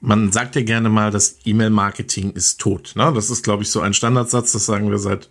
Man 0.00 0.32
sagt 0.32 0.56
ja 0.56 0.62
gerne 0.62 0.88
mal, 0.88 1.12
das 1.12 1.38
E-Mail-Marketing 1.44 2.32
ist 2.32 2.60
tot. 2.60 2.94
Ne? 2.96 3.12
Das 3.14 3.30
ist, 3.30 3.44
glaube 3.44 3.62
ich, 3.62 3.70
so 3.70 3.82
ein 3.82 3.94
Standardsatz, 3.94 4.50
das 4.50 4.66
sagen 4.66 4.90
wir 4.90 4.98
seit 4.98 5.30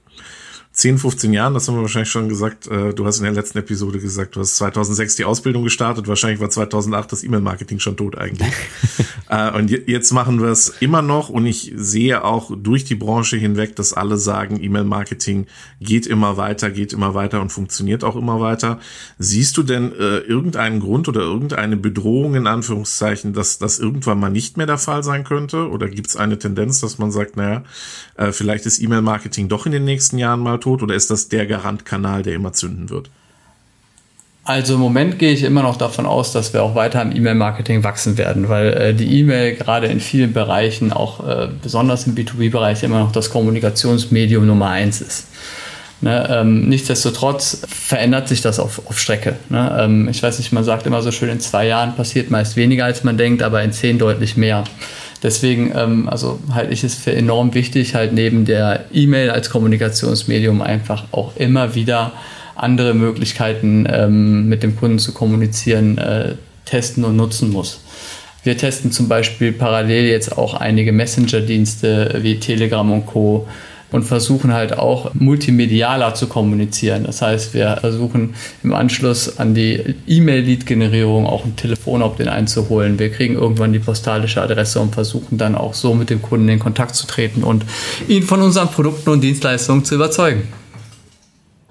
10, 0.74 0.98
15 0.98 1.34
Jahren, 1.34 1.53
das 1.53 1.68
haben 1.68 1.75
wir 1.75 1.84
wahrscheinlich 1.84 2.10
schon 2.10 2.30
gesagt. 2.30 2.65
Äh, 2.65 2.96
du 2.96 3.06
hast 3.06 3.20
in 3.20 3.25
der 3.25 3.34
letzten 3.34 3.60
Episode 3.60 4.00
gesagt, 4.00 4.36
du 4.36 4.39
hast 4.39 4.56
2006 4.56 5.18
die 5.18 5.24
Ausbildung 5.24 5.63
gestartet. 5.63 6.08
Wahrscheinlich 6.08 6.39
war 6.39 6.50
2008 6.50 7.12
das 7.12 7.24
E-Mail-Marketing 7.24 7.80
schon 7.80 7.96
tot 7.96 8.18
eigentlich. 8.18 8.51
äh, 9.30 9.51
und 9.51 9.70
jetzt 9.70 10.12
machen 10.13 10.42
wir 10.42 10.50
es 10.50 10.70
immer 10.80 11.03
noch 11.03 11.30
und 11.30 11.46
ich 11.46 11.72
sehe 11.75 12.24
auch 12.24 12.51
durch 12.58 12.86
die 12.86 12.96
Branche 12.96 13.38
hinweg, 13.38 13.75
dass 13.75 13.94
alle 13.94 14.18
sagen, 14.18 14.60
E-Mail-Marketing 14.60 15.46
geht 15.80 16.08
immer 16.08 16.38
weiter, 16.38 16.72
geht 16.72 16.92
immer 16.92 17.13
weiter 17.13 17.39
und 17.42 17.51
funktioniert 17.51 18.03
auch 18.03 18.15
immer 18.15 18.39
weiter. 18.39 18.80
Siehst 19.20 19.56
du 19.58 19.62
denn 19.62 19.92
äh, 19.92 20.18
irgendeinen 20.22 20.80
Grund 20.80 21.08
oder 21.08 21.22
irgendeine 21.22 21.77
Bedrohung 21.77 22.34
in 22.34 22.48
Anführungszeichen, 22.48 23.34
dass 23.34 23.60
das 23.60 23.77
irgendwann 23.77 24.20
mal 24.20 24.32
nicht 24.32 24.58
mehr 24.58 24.65
der 24.65 24.80
Fall 24.80 25.03
sein 25.03 25.24
könnte? 25.24 25.70
Oder 25.70 25.88
gibt 25.88 26.08
es 26.08 26.18
eine 26.18 26.39
Tendenz, 26.39 26.82
dass 26.82 26.98
man 26.98 27.12
sagt, 27.12 27.38
naja, 27.38 27.63
äh, 28.15 28.32
vielleicht 28.32 28.65
ist 28.65 28.82
E-Mail-Marketing 28.82 29.50
doch 29.50 29.68
in 29.68 29.72
den 29.72 29.86
nächsten 29.86 30.18
Jahren 30.18 30.39
mal 30.39 30.62
tot 30.63 30.82
oder 30.82 30.96
ist 30.96 31.12
das 31.12 31.27
der 31.27 31.46
Garantkanal, 31.46 32.24
der 32.24 32.34
immer 32.34 32.53
zünden 32.53 32.89
wird? 32.89 33.10
Also 34.46 34.74
im 34.75 34.82
Moment 34.82 35.20
gehe 35.20 35.32
ich 35.32 35.43
immer 35.43 35.62
noch 35.62 35.77
davon 35.77 36.05
aus, 36.05 36.34
dass 36.34 36.53
wir 36.53 36.63
auch 36.63 36.75
weiter 36.75 37.01
im 37.01 37.15
E-Mail-Marketing 37.15 37.84
wachsen 37.84 38.17
werden, 38.17 38.50
weil 38.50 38.74
äh, 38.74 38.93
die 38.93 39.20
E-Mail 39.20 39.55
gerade 39.55 39.88
in 39.88 40.01
vielen 40.01 40.34
Bereichen, 40.34 40.91
auch 40.91 41.25
äh, 41.25 41.48
besonders 41.62 42.08
im 42.08 42.15
B2B-Bereich, 42.15 42.84
immer 42.84 43.00
noch 43.00 43.13
das 43.13 43.29
Kommunikationsmedium 43.29 44.46
Nummer 44.46 44.70
eins 44.70 45.00
ist. 45.00 45.27
Ne, 46.01 46.27
ähm, 46.29 46.67
nichtsdestotrotz 46.67 47.62
verändert 47.70 48.27
sich 48.27 48.41
das 48.41 48.60
auf, 48.60 48.86
auf 48.88 49.00
Strecke. 49.00 49.38
Ne? 49.48 49.77
Ähm, 49.79 50.10
ich 50.10 50.22
weiß 50.22 50.38
nicht, 50.39 50.51
man 50.51 50.65
sagt 50.65 50.86
immer 50.86 51.01
so 51.01 51.12
schön, 51.12 51.29
in 51.29 51.39
zwei 51.39 51.65
Jahren 51.67 51.96
passiert 51.96 52.29
meist 52.29 52.58
weniger, 52.58 52.84
als 52.84 53.05
man 53.05 53.15
denkt, 53.15 53.41
aber 53.41 53.63
in 53.63 53.72
zehn 53.72 53.98
deutlich 53.98 54.36
mehr. 54.36 54.65
Deswegen, 55.24 55.72
ähm, 55.74 56.10
also 56.10 56.39
halte 56.53 56.74
ich 56.74 56.84
es 56.84 56.96
für 56.96 57.13
enorm 57.13 57.53
wichtig, 57.53 57.96
halt 57.96 58.12
neben 58.13 58.44
der 58.44 58.86
E-Mail 58.94 59.30
als 59.30 59.50
Kommunikationsmedium 59.50 60.62
einfach 60.62 61.06
auch 61.12 61.36
immer 61.38 61.75
wieder 61.75 62.12
andere 62.56 62.94
Möglichkeiten 62.94 63.88
ähm, 63.89 64.50
mit 64.50 64.62
dem 64.62 64.75
Kunden 64.75 65.00
zu 65.00 65.13
kommunizieren, 65.13 65.98
äh, 65.98 66.36
testen 66.65 67.06
und 67.06 67.15
nutzen 67.15 67.51
muss. 67.51 67.80
Wir 68.44 68.58
testen 68.58 68.92
zum 68.92 69.08
Beispiel 69.08 69.53
parallel 69.53 70.06
jetzt 70.06 70.38
auch 70.38 70.53
einige 70.53 70.92
Messenger-Dienste 70.92 72.20
wie 72.22 72.39
Telegram 72.39 72.92
und 72.92 73.06
Co 73.06 73.48
und 73.93 74.03
versuchen 74.03 74.53
halt 74.53 74.77
auch 74.77 75.13
multimedialer 75.13 76.15
zu 76.15 76.27
kommunizieren. 76.27 77.03
Das 77.05 77.21
heißt, 77.21 77.53
wir 77.53 77.77
versuchen 77.79 78.33
im 78.63 78.73
Anschluss 78.73 79.38
an 79.38 79.53
die 79.53 79.95
E-Mail-Lead-Generierung 80.07 81.27
auch 81.27 81.45
ein 81.45 81.55
Telefon-Opt-in 81.55 82.27
einzuholen. 82.27 82.97
Wir 82.97 83.12
kriegen 83.12 83.35
irgendwann 83.35 83.71
die 83.71 83.79
postalische 83.79 84.41
Adresse 84.41 84.79
und 84.79 84.95
versuchen 84.95 85.38
dann 85.38 85.53
auch 85.53 85.75
so 85.75 85.93
mit 85.93 86.09
dem 86.09 86.23
Kunden 86.23 86.50
in 86.50 86.57
Kontakt 86.57 86.95
zu 86.95 87.05
treten 87.05 87.43
und 87.43 87.65
ihn 88.07 88.23
von 88.23 88.41
unseren 88.41 88.67
Produkten 88.69 89.12
und 89.12 89.21
Dienstleistungen 89.21 89.85
zu 89.85 89.93
überzeugen. 89.95 90.47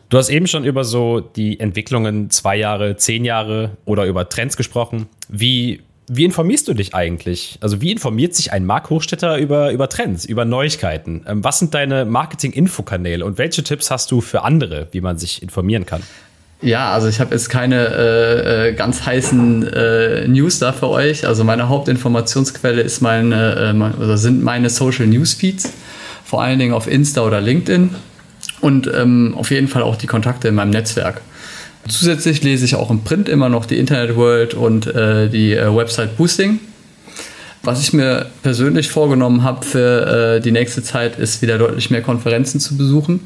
Du 0.08 0.16
hast 0.16 0.28
eben 0.28 0.46
schon 0.46 0.64
über 0.64 0.84
so 0.84 1.18
die 1.20 1.58
Entwicklungen 1.58 2.30
zwei 2.30 2.54
Jahre, 2.56 2.96
zehn 2.96 3.24
Jahre 3.24 3.78
oder 3.84 4.04
über 4.04 4.28
Trends 4.28 4.56
gesprochen. 4.56 5.06
Wie 5.28 5.80
wie 6.09 6.25
informierst 6.25 6.68
du 6.68 6.75
dich 6.75 6.94
eigentlich? 6.94 7.59
Also 7.61 7.80
wie 7.80 7.92
informiert 7.92 8.35
sich 8.35 8.52
ein 8.52 8.66
Mark 8.66 8.90
Hochstetter 8.90 9.38
über, 9.38 9.73
über 9.73 9.88
Trends, 9.88 10.25
über 10.25 10.44
Neuigkeiten? 10.44 11.25
Ähm, 11.26 11.44
was 11.44 11.59
sind 11.59 11.75
deine 11.75 12.04
Marketing-Infokanäle 12.04 13.25
und 13.25 13.38
welche 13.38 13.62
Tipps 13.62 13.90
hast 13.90 14.11
du 14.11 14.21
für 14.21 14.42
andere, 14.42 14.88
wie 14.92 15.00
man 15.00 15.18
sich 15.18 15.42
informieren 15.42 15.87
kann? 15.87 16.02
Ja, 16.61 16.92
also 16.92 17.09
ich 17.09 17.18
habe 17.18 17.35
jetzt 17.35 17.50
keine 17.50 17.88
äh, 17.88 18.68
äh, 18.68 18.73
ganz 18.75 19.04
heißen 19.04 19.66
äh, 19.66 20.28
News 20.28 20.61
da 20.61 20.73
für 20.73 20.88
euch. 20.88 21.26
Also 21.26 21.42
meine 21.42 21.68
Hauptinformationsquelle 21.68 22.80
ist 22.82 23.00
meine, 23.00 23.75
äh, 23.75 24.00
also 24.00 24.16
sind 24.16 24.42
meine 24.42 24.71
Social 24.71 25.06
News 25.06 25.35
Feeds, 25.35 25.73
vor 26.25 26.42
allen 26.42 26.61
Dingen 26.61 26.73
auf 26.73 26.87
Insta 26.87 27.23
oder 27.23 27.40
LinkedIn 27.40 27.90
und 28.61 28.88
ähm, 28.94 29.35
auf 29.37 29.50
jeden 29.50 29.66
Fall 29.66 29.82
auch 29.82 29.97
die 29.97 30.06
Kontakte 30.06 30.49
in 30.49 30.54
meinem 30.54 30.71
Netzwerk. 30.71 31.21
Zusätzlich 31.88 32.42
lese 32.42 32.64
ich 32.64 32.74
auch 32.76 32.90
im 32.90 33.02
Print 33.02 33.28
immer 33.28 33.48
noch 33.48 33.66
die 33.66 33.78
Internet 33.78 34.16
World 34.16 34.54
und 34.54 34.86
äh, 34.86 35.28
die 35.28 35.52
äh, 35.54 35.74
Website 35.74 36.16
Boosting. 36.16 36.60
Was 37.64 37.80
ich 37.80 37.92
mir 37.92 38.26
persönlich 38.42 38.88
vorgenommen 38.88 39.44
habe 39.44 39.64
für 39.64 40.36
äh, 40.36 40.40
die 40.40 40.50
nächste 40.50 40.82
Zeit, 40.82 41.18
ist 41.20 41.42
wieder 41.42 41.58
deutlich 41.58 41.90
mehr 41.90 42.02
Konferenzen 42.02 42.58
zu 42.58 42.76
besuchen. 42.76 43.20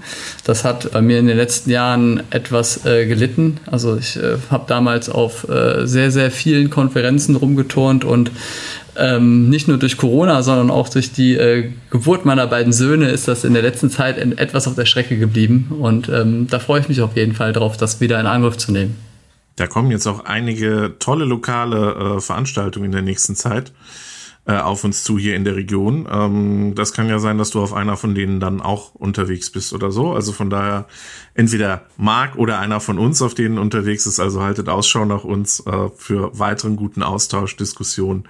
Das 0.44 0.62
hat 0.62 0.92
bei 0.92 1.00
mir 1.00 1.18
in 1.18 1.26
den 1.26 1.38
letzten 1.38 1.70
Jahren 1.70 2.22
etwas 2.28 2.84
äh, 2.84 3.06
gelitten. 3.06 3.58
Also 3.64 3.96
ich 3.96 4.16
äh, 4.16 4.36
habe 4.50 4.64
damals 4.68 5.08
auf 5.08 5.48
äh, 5.48 5.86
sehr, 5.86 6.10
sehr 6.10 6.30
vielen 6.30 6.68
Konferenzen 6.68 7.34
rumgeturnt 7.34 8.04
und 8.04 8.30
ähm, 8.98 9.48
nicht 9.48 9.68
nur 9.68 9.78
durch 9.78 9.96
Corona, 9.96 10.42
sondern 10.42 10.70
auch 10.70 10.88
durch 10.88 11.12
die 11.12 11.34
äh, 11.34 11.70
Geburt 11.90 12.24
meiner 12.24 12.46
beiden 12.46 12.72
Söhne 12.72 13.08
ist 13.08 13.28
das 13.28 13.44
in 13.44 13.52
der 13.52 13.62
letzten 13.62 13.90
Zeit 13.90 14.18
etwas 14.18 14.66
auf 14.66 14.74
der 14.74 14.86
Strecke 14.86 15.18
geblieben. 15.18 15.72
Und 15.80 16.08
ähm, 16.08 16.46
da 16.48 16.58
freue 16.58 16.80
ich 16.80 16.88
mich 16.88 17.00
auf 17.00 17.16
jeden 17.16 17.34
Fall 17.34 17.52
drauf, 17.52 17.76
das 17.76 18.00
wieder 18.00 18.18
in 18.20 18.26
Angriff 18.26 18.56
zu 18.56 18.72
nehmen. 18.72 18.96
Da 19.56 19.66
kommen 19.66 19.90
jetzt 19.90 20.06
auch 20.06 20.24
einige 20.24 20.94
tolle 20.98 21.24
lokale 21.24 22.16
äh, 22.16 22.20
Veranstaltungen 22.20 22.86
in 22.86 22.92
der 22.92 23.02
nächsten 23.02 23.34
Zeit 23.34 23.72
äh, 24.46 24.58
auf 24.58 24.84
uns 24.84 25.02
zu 25.02 25.18
hier 25.18 25.34
in 25.34 25.44
der 25.44 25.56
Region. 25.56 26.06
Ähm, 26.10 26.74
das 26.74 26.92
kann 26.92 27.08
ja 27.08 27.18
sein, 27.18 27.38
dass 27.38 27.50
du 27.50 27.62
auf 27.62 27.72
einer 27.72 27.96
von 27.96 28.14
denen 28.14 28.38
dann 28.38 28.60
auch 28.60 28.94
unterwegs 28.94 29.50
bist 29.50 29.72
oder 29.72 29.90
so. 29.90 30.12
Also 30.12 30.32
von 30.32 30.50
daher 30.50 30.86
entweder 31.34 31.82
Marc 31.96 32.36
oder 32.36 32.58
einer 32.58 32.80
von 32.80 32.98
uns 32.98 33.20
auf 33.22 33.34
denen 33.34 33.58
unterwegs 33.58 34.06
ist. 34.06 34.20
Also 34.20 34.42
haltet 34.42 34.68
Ausschau 34.68 35.04
nach 35.04 35.24
uns 35.24 35.60
äh, 35.60 35.88
für 35.96 36.38
weiteren 36.38 36.76
guten 36.76 37.02
Austausch, 37.02 37.56
Diskussionen 37.56 38.28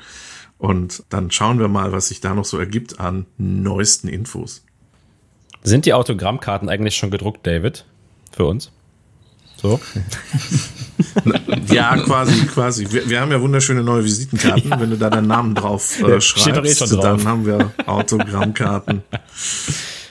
und 0.58 1.04
dann 1.08 1.30
schauen 1.30 1.58
wir 1.58 1.68
mal, 1.68 1.92
was 1.92 2.08
sich 2.08 2.20
da 2.20 2.34
noch 2.34 2.44
so 2.44 2.58
ergibt 2.58 3.00
an 3.00 3.26
neuesten 3.38 4.08
Infos. 4.08 4.64
Sind 5.62 5.84
die 5.84 5.94
Autogrammkarten 5.94 6.68
eigentlich 6.68 6.96
schon 6.96 7.10
gedruckt, 7.10 7.46
David? 7.46 7.84
Für 8.32 8.46
uns? 8.46 8.70
So? 9.56 9.80
ja, 11.72 11.96
quasi, 11.96 12.46
quasi. 12.46 12.86
Wir, 12.90 13.08
wir, 13.08 13.20
haben 13.20 13.32
ja 13.32 13.40
wunderschöne 13.40 13.82
neue 13.82 14.04
Visitenkarten. 14.04 14.70
Ja. 14.70 14.80
Wenn 14.80 14.90
du 14.90 14.96
da 14.98 15.10
deinen 15.10 15.26
Namen 15.26 15.54
drauf 15.54 16.00
äh, 16.02 16.20
schreibst, 16.20 16.92
eh 16.92 16.96
dann 17.00 17.24
haben 17.24 17.46
wir 17.46 17.72
Autogrammkarten. 17.86 19.02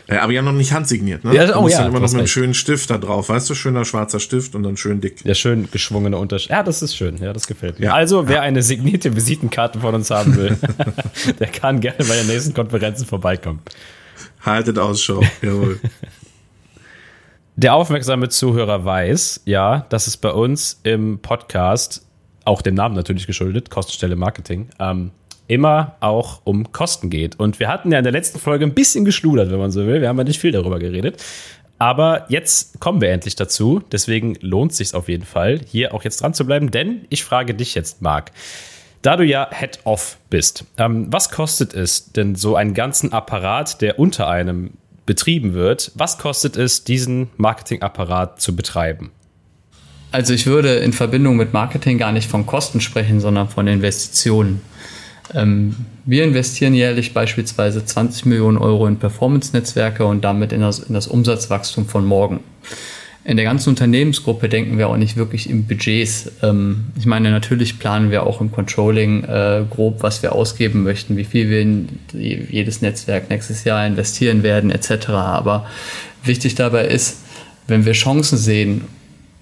Äh, 0.07 0.17
aber 0.17 0.33
ja 0.33 0.41
noch 0.41 0.51
nicht 0.51 0.71
handsigniert, 0.71 1.24
ne? 1.24 1.33
Ja, 1.33 1.43
oh, 1.57 1.63
du 1.63 1.69
ja, 1.69 1.79
dann 1.79 1.88
immer 1.88 2.00
noch 2.00 2.07
mit 2.12 2.19
einem 2.19 2.27
schönen 2.27 2.53
Stift 2.53 2.91
da 2.91 2.97
drauf, 2.97 3.29
weißt 3.29 3.50
du, 3.50 3.55
schöner 3.55 3.85
schwarzer 3.85 4.19
Stift 4.19 4.53
und 4.53 4.63
dann 4.63 4.77
schön 4.77 5.01
dick. 5.01 5.24
Der 5.24 5.33
schön 5.33 5.67
geschwungene 5.71 6.17
Unterschied. 6.17 6.51
Ja, 6.51 6.62
das 6.62 6.81
ist 6.83 6.95
schön, 6.95 7.17
ja, 7.17 7.33
das 7.33 7.47
gefällt 7.47 7.79
mir. 7.79 7.88
Ja, 7.88 7.93
also, 7.93 8.27
wer 8.27 8.38
ja. 8.38 8.41
eine 8.41 8.62
signierte 8.62 9.15
Visitenkarte 9.15 9.79
von 9.79 9.95
uns 9.95 10.12
haben 10.12 10.35
will, 10.35 10.57
der 11.39 11.47
kann 11.47 11.79
gerne 11.79 12.05
bei 12.05 12.15
den 12.15 12.27
nächsten 12.27 12.53
Konferenzen 12.53 13.05
vorbeikommen. 13.05 13.62
Haltet 14.41 14.77
Ausschau, 14.77 15.24
jawohl. 15.41 15.79
Der 17.55 17.74
aufmerksame 17.74 18.29
Zuhörer 18.29 18.85
weiß, 18.85 19.41
ja, 19.45 19.88
dass 19.89 20.07
es 20.07 20.17
bei 20.17 20.29
uns 20.29 20.81
im 20.83 21.19
Podcast, 21.19 22.05
auch 22.43 22.62
dem 22.62 22.75
Namen 22.75 22.95
natürlich 22.95 23.25
geschuldet, 23.25 23.71
Kostenstelle 23.71 24.15
Marketing, 24.15 24.69
ähm, 24.79 25.12
immer 25.48 25.96
auch 26.00 26.42
um 26.44 26.72
Kosten 26.72 27.10
geht. 27.10 27.40
Und 27.40 27.60
wir 27.60 27.68
hatten 27.68 27.92
ja 27.92 27.98
in 27.98 28.04
der 28.04 28.14
letzten 28.14 28.40
Folge 28.40 28.66
ein 28.66 28.74
bisschen 28.74 29.06
geschludert, 29.06 29.52
wenn 29.52 29.60
man 29.60 29.72
so 29.72 29.86
will. 29.86 30.02
Wir 30.02 30.10
haben 30.10 30.18
ja 30.18 30.24
nicht 30.24 30.40
viel 30.40 30.52
darüber 30.52 30.80
geredet. 30.80 31.24
Aber 31.78 32.25
jetzt 32.30 32.80
kommen 32.80 33.02
wir 33.02 33.10
endlich 33.10 33.36
dazu. 33.36 33.82
Deswegen 33.92 34.36
lohnt 34.40 34.72
es 34.72 34.78
sich 34.78 34.94
auf 34.94 35.10
jeden 35.10 35.25
Fall, 35.25 35.60
hier 35.66 35.94
auch 35.94 36.04
jetzt 36.04 36.22
dran 36.22 36.34
zu 36.34 36.46
bleiben. 36.46 36.72
Denn 36.72 37.06
ich 37.10 37.24
frage 37.24 37.54
dich 37.54 37.75
jetzt, 37.75 38.02
Marc, 38.02 38.32
da 39.02 39.18
du 39.18 39.24
ja 39.24 39.50
Head-Off 39.52 40.18
bist, 40.30 40.66
ähm, 40.78 41.08
was 41.12 41.30
kostet 41.30 41.74
es 41.74 42.12
denn 42.12 42.36
so 42.36 42.56
einen 42.56 42.74
ganzen 42.74 43.14
Apparat, 43.14 43.82
der 43.82 44.00
unter 44.00 44.28
einem 44.28 44.72
betrieben 45.06 45.54
wird? 45.54 45.92
Was 45.96 46.18
kostet 46.18 46.58
es, 46.58 46.84
diesen 46.84 47.30
Marketingapparat 47.38 48.42
zu 48.42 48.56
betreiben? 48.56 49.12
Also 50.12 50.34
ich 50.34 50.48
würde 50.48 50.75
in 50.78 50.94
Verbindung 50.94 51.36
mit 51.36 51.54
Marketing 51.54 51.98
gar 51.98 52.14
nicht 52.14 52.30
von 52.30 52.46
Kosten 52.46 52.80
sprechen, 52.80 53.20
sondern 53.20 53.50
von 53.50 53.68
Investitionen. 53.68 54.62
Ähm, 55.34 55.75
wir 56.05 56.24
investieren 56.24 56.74
jährlich 56.74 57.13
beispielsweise 57.13 57.84
20 57.84 58.25
Millionen 58.25 58.58
Euro 58.58 58.88
in 58.88 58.98
Performance-Netzwerke 58.98 60.05
und 60.05 60.24
damit 60.24 60.51
in 60.51 60.62
das, 60.62 60.79
in 60.79 60.94
das, 60.94 61.08
Umsatzwachstum 61.08 61.88
von 61.88 62.05
morgen. 62.05 62.41
In 63.24 63.38
der 63.38 63.46
ganzen 63.46 63.70
Unternehmensgruppe 63.70 64.50
denken 64.50 64.77
wir 64.77 64.88
auch 64.88 64.98
nicht 64.98 65.17
wirklich 65.17 65.50
in 65.50 65.65
Budgets. 65.65 66.32
Ähm, 66.44 66.86
ich 66.98 67.08
meine, 67.08 67.32
natürlich 67.32 67.79
planen 67.79 68.12
wir 68.12 68.24
auch 68.24 68.39
im 68.39 68.51
Controlling 68.51 69.24
äh, 69.24 69.63
grob, 69.70 70.03
was 70.03 70.22
wir 70.22 70.34
ausgeben 70.34 70.84
möchten, 70.84 71.17
wie 71.17 71.24
viel 71.24 71.50
wir 71.50 71.62
in 71.62 71.89
jedes 72.13 72.82
Netzwerk 72.82 73.29
nächstes 73.32 73.63
Jahr 73.63 73.86
investieren 73.88 74.44
werden, 74.44 74.70
etc. 74.70 75.10
Aber 75.10 75.65
wichtig 76.24 76.53
dabei 76.53 76.86
ist, 76.86 77.22
wenn 77.67 77.86
wir 77.86 77.94
Chancen 77.94 78.38
sehen 78.38 78.84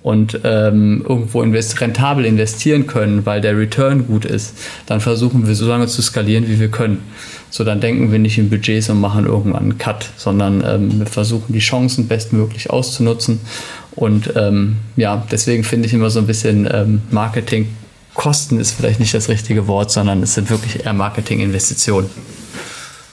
und 0.04 0.42
ähm, 0.44 1.04
irgendwo 1.08 1.42
invest 1.42 1.80
rentabel 1.80 2.26
investieren 2.26 2.88
können, 2.88 3.26
weil 3.26 3.40
der 3.40 3.58
Return 3.58 4.06
gut 4.06 4.26
ist, 4.26 4.56
dann 4.86 5.00
versuchen 5.00 5.48
wir 5.48 5.56
so 5.56 5.66
lange 5.68 5.88
zu 5.88 6.02
skalieren, 6.02 6.48
wie 6.50 6.60
wir 6.60 6.70
können. 6.70 7.02
So, 7.50 7.64
dann 7.64 7.80
denken 7.80 8.12
wir 8.12 8.20
nicht 8.20 8.38
in 8.38 8.50
Budgets 8.50 8.90
und 8.90 9.00
machen 9.00 9.26
irgendwann 9.26 9.64
einen 9.64 9.78
Cut, 9.78 10.10
sondern 10.18 10.62
ähm, 10.68 11.00
wir 11.00 11.06
versuchen 11.06 11.54
die 11.54 11.60
Chancen 11.60 12.08
bestmöglich 12.08 12.70
auszunutzen. 12.70 13.40
Und 13.96 14.34
ähm, 14.36 14.78
ja, 14.98 15.26
deswegen 15.32 15.64
finde 15.64 15.88
ich 15.88 15.94
immer 15.94 16.10
so 16.10 16.20
ein 16.20 16.28
bisschen 16.28 16.68
ähm, 16.72 17.02
Marketing. 17.10 17.70
Kosten 18.14 18.60
ist 18.60 18.72
vielleicht 18.72 19.00
nicht 19.00 19.14
das 19.14 19.30
richtige 19.30 19.68
Wort, 19.68 19.90
sondern 19.90 20.22
es 20.22 20.34
sind 20.34 20.50
wirklich 20.50 20.86
eher 20.86 20.94
Marketinginvestitionen. 20.94 22.10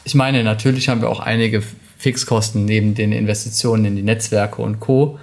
Ich 0.04 0.14
meine, 0.14 0.42
natürlich 0.42 0.88
haben 0.88 1.02
wir 1.02 1.08
auch 1.08 1.20
einige 1.20 1.62
Fixkosten 1.98 2.64
neben 2.64 2.94
den 2.94 3.12
Investitionen 3.12 3.84
in 3.84 3.96
die 3.96 4.02
Netzwerke 4.02 4.60
und 4.60 4.80
Co. 4.80 5.18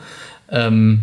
Ähm, 0.50 1.02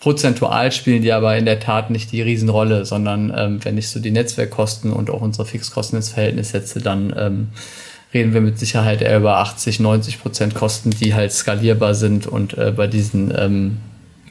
Prozentual 0.00 0.70
spielen 0.70 1.02
die 1.02 1.12
aber 1.12 1.36
in 1.36 1.44
der 1.44 1.58
Tat 1.58 1.90
nicht 1.90 2.12
die 2.12 2.22
Riesenrolle, 2.22 2.84
sondern 2.84 3.32
ähm, 3.36 3.64
wenn 3.64 3.76
ich 3.76 3.88
so 3.88 3.98
die 3.98 4.12
Netzwerkkosten 4.12 4.92
und 4.92 5.10
auch 5.10 5.20
unsere 5.20 5.44
Fixkosten 5.46 5.96
ins 5.96 6.10
Verhältnis 6.10 6.50
setze, 6.50 6.80
dann 6.80 7.12
ähm, 7.16 7.48
reden 8.14 8.32
wir 8.32 8.40
mit 8.40 8.58
Sicherheit 8.58 9.02
eher 9.02 9.18
über 9.18 9.38
80, 9.38 9.80
90 9.80 10.22
Prozent 10.22 10.54
Kosten, 10.54 10.90
die 10.90 11.14
halt 11.14 11.32
skalierbar 11.32 11.94
sind. 11.94 12.26
Und 12.26 12.56
äh, 12.56 12.72
bei 12.76 12.86
diesen 12.86 13.32
ähm, 13.36 13.78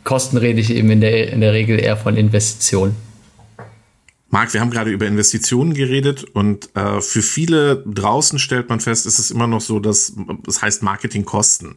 Kosten 0.03 0.37
rede 0.37 0.61
ich 0.61 0.69
eben 0.69 0.89
in 0.89 1.01
der, 1.01 1.31
in 1.31 1.41
der 1.41 1.51
Regel 1.51 1.79
eher 1.79 1.97
von 1.97 2.15
Investitionen. 2.15 2.95
Marc, 4.29 4.53
wir 4.53 4.61
haben 4.61 4.71
gerade 4.71 4.91
über 4.91 5.05
Investitionen 5.05 5.73
geredet 5.73 6.23
und 6.23 6.69
äh, 6.75 6.99
für 7.01 7.21
viele 7.21 7.83
draußen 7.85 8.39
stellt 8.39 8.67
man 8.67 8.81
fest, 8.81 9.05
ist 9.05 9.19
es 9.19 9.31
immer 9.31 9.47
noch 9.47 9.61
so, 9.61 9.79
dass 9.79 10.09
es 10.09 10.15
das 10.45 10.61
heißt 10.61 10.83
Marketingkosten. 10.83 11.75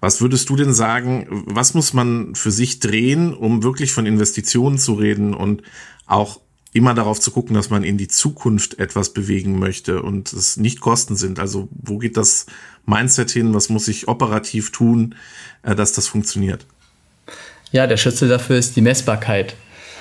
Was 0.00 0.20
würdest 0.20 0.48
du 0.48 0.56
denn 0.56 0.72
sagen, 0.72 1.26
was 1.46 1.74
muss 1.74 1.92
man 1.92 2.34
für 2.34 2.50
sich 2.50 2.80
drehen, 2.80 3.34
um 3.34 3.62
wirklich 3.62 3.92
von 3.92 4.06
Investitionen 4.06 4.78
zu 4.78 4.94
reden 4.94 5.34
und 5.34 5.62
auch 6.06 6.40
immer 6.72 6.94
darauf 6.94 7.20
zu 7.20 7.30
gucken, 7.32 7.54
dass 7.54 7.68
man 7.68 7.84
in 7.84 7.98
die 7.98 8.08
Zukunft 8.08 8.78
etwas 8.78 9.12
bewegen 9.12 9.58
möchte 9.58 10.02
und 10.02 10.32
es 10.32 10.56
nicht 10.56 10.80
Kosten 10.80 11.16
sind. 11.16 11.38
Also 11.38 11.68
wo 11.70 11.98
geht 11.98 12.16
das 12.16 12.46
Mindset 12.86 13.30
hin? 13.30 13.54
Was 13.54 13.68
muss 13.68 13.88
ich 13.88 14.08
operativ 14.08 14.70
tun, 14.70 15.16
äh, 15.62 15.74
dass 15.74 15.92
das 15.92 16.06
funktioniert? 16.06 16.66
Ja, 17.72 17.86
der 17.86 17.96
Schlüssel 17.96 18.28
dafür 18.28 18.56
ist 18.56 18.76
die 18.76 18.80
Messbarkeit. 18.80 19.54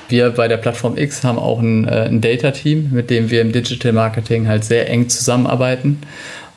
Wir 0.10 0.32
bei 0.32 0.48
der 0.48 0.58
Plattform 0.58 0.98
X 0.98 1.24
haben 1.24 1.38
auch 1.38 1.60
ein, 1.60 1.88
äh, 1.88 2.08
ein 2.08 2.22
Data-Team, 2.22 2.90
mit 2.92 3.10
dem 3.10 3.30
wir 3.30 3.42
im 3.42 3.52
Digital 3.52 3.94
Marketing 3.94 4.48
halt 4.48 4.64
sehr 4.64 4.90
eng 4.90 5.10
zusammenarbeiten 5.10 6.00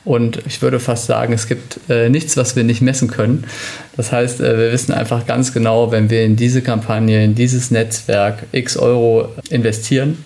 und 0.05 0.39
ich 0.45 0.61
würde 0.61 0.79
fast 0.79 1.05
sagen, 1.05 1.33
es 1.33 1.47
gibt 1.47 1.79
äh, 1.89 2.09
nichts, 2.09 2.35
was 2.35 2.55
wir 2.55 2.63
nicht 2.63 2.81
messen 2.81 3.09
können. 3.09 3.45
Das 3.95 4.11
heißt, 4.11 4.41
äh, 4.41 4.57
wir 4.57 4.71
wissen 4.71 4.93
einfach 4.93 5.25
ganz 5.25 5.53
genau, 5.53 5.91
wenn 5.91 6.09
wir 6.09 6.25
in 6.25 6.35
diese 6.35 6.61
Kampagne, 6.61 7.23
in 7.23 7.35
dieses 7.35 7.71
Netzwerk 7.71 8.43
x 8.51 8.75
Euro 8.75 9.29
investieren, 9.49 10.17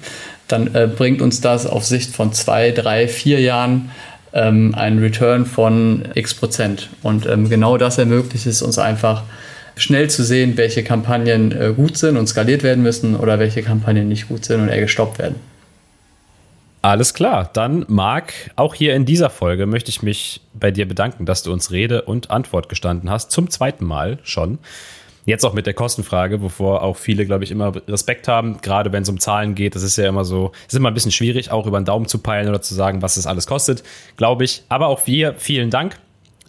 dann 0.48 0.74
äh, 0.74 0.88
bringt 0.88 1.22
uns 1.22 1.42
das 1.42 1.68
auf 1.68 1.86
Sicht 1.86 2.16
von 2.16 2.34
zwei, 2.34 2.72
drei, 2.72 3.08
vier 3.08 3.40
Jahren 3.40 3.92
ähm, 4.34 4.74
einen 4.76 5.00
Return 5.00 5.46
von 5.46 6.06
x 6.16 6.34
Prozent. 6.34 6.90
Und 7.04 7.26
ähm, 7.26 7.50
genau 7.50 7.78
das 7.78 7.98
ermöglicht 7.98 8.48
es 8.48 8.62
uns 8.62 8.80
einfach, 8.80 9.24
schnell 9.76 10.10
zu 10.10 10.24
sehen, 10.24 10.58
welche 10.58 10.84
Kampagnen 10.84 11.52
äh, 11.52 11.72
gut 11.76 11.98
sind 11.98 12.18
und 12.18 12.28
skaliert 12.28 12.64
werden 12.64 12.82
müssen 12.82 13.16
oder 13.16 13.38
welche 13.38 13.62
Kampagnen 13.62 14.08
nicht 14.08 14.28
gut 14.28 14.44
sind 14.44 14.62
und 14.62 14.70
eher 14.70 14.82
gestoppt 14.82 15.20
werden. 15.20 15.36
Alles 16.88 17.14
klar, 17.14 17.50
dann 17.52 17.84
Marc, 17.90 18.32
auch 18.56 18.74
hier 18.74 18.96
in 18.96 19.04
dieser 19.04 19.30
Folge 19.30 19.66
möchte 19.66 19.90
ich 19.90 20.04
mich 20.04 20.40
bei 20.54 20.72
dir 20.72 20.88
bedanken, 20.88 21.26
dass 21.26 21.44
du 21.44 21.52
uns 21.52 21.70
Rede 21.72 22.04
und 22.04 22.32
Antwort 22.32 22.70
gestanden 22.70 23.10
hast, 23.10 23.30
zum 23.30 23.50
zweiten 23.50 23.84
Mal 23.84 24.20
schon. 24.24 24.58
Jetzt 25.26 25.44
auch 25.44 25.52
mit 25.52 25.66
der 25.66 25.74
Kostenfrage, 25.74 26.42
wovor 26.42 26.84
auch 26.84 26.96
viele, 26.96 27.26
glaube 27.26 27.44
ich, 27.44 27.52
immer 27.52 27.74
Respekt 27.90 28.30
haben, 28.30 28.62
gerade 28.62 28.94
wenn 28.94 29.04
es 29.04 29.10
um 29.10 29.20
Zahlen 29.20 29.54
geht. 29.54 29.76
Das 29.76 29.84
ist 29.84 29.98
ja 29.98 30.08
immer 30.08 30.24
so, 30.24 30.54
es 30.66 30.76
ist 30.76 30.78
immer 30.80 30.90
ein 30.90 30.94
bisschen 30.94 31.12
schwierig, 31.12 31.52
auch 31.52 31.68
über 31.68 31.78
den 31.78 31.84
Daumen 31.84 32.06
zu 32.06 32.20
peilen 32.20 32.48
oder 32.48 32.62
zu 32.62 32.74
sagen, 32.74 33.02
was 33.02 33.16
das 33.16 33.28
alles 33.28 33.48
kostet, 33.48 33.84
glaube 34.16 34.46
ich. 34.46 34.64
Aber 34.70 34.88
auch 34.88 35.08
wir, 35.08 35.34
vielen 35.34 35.70
Dank. 35.70 36.00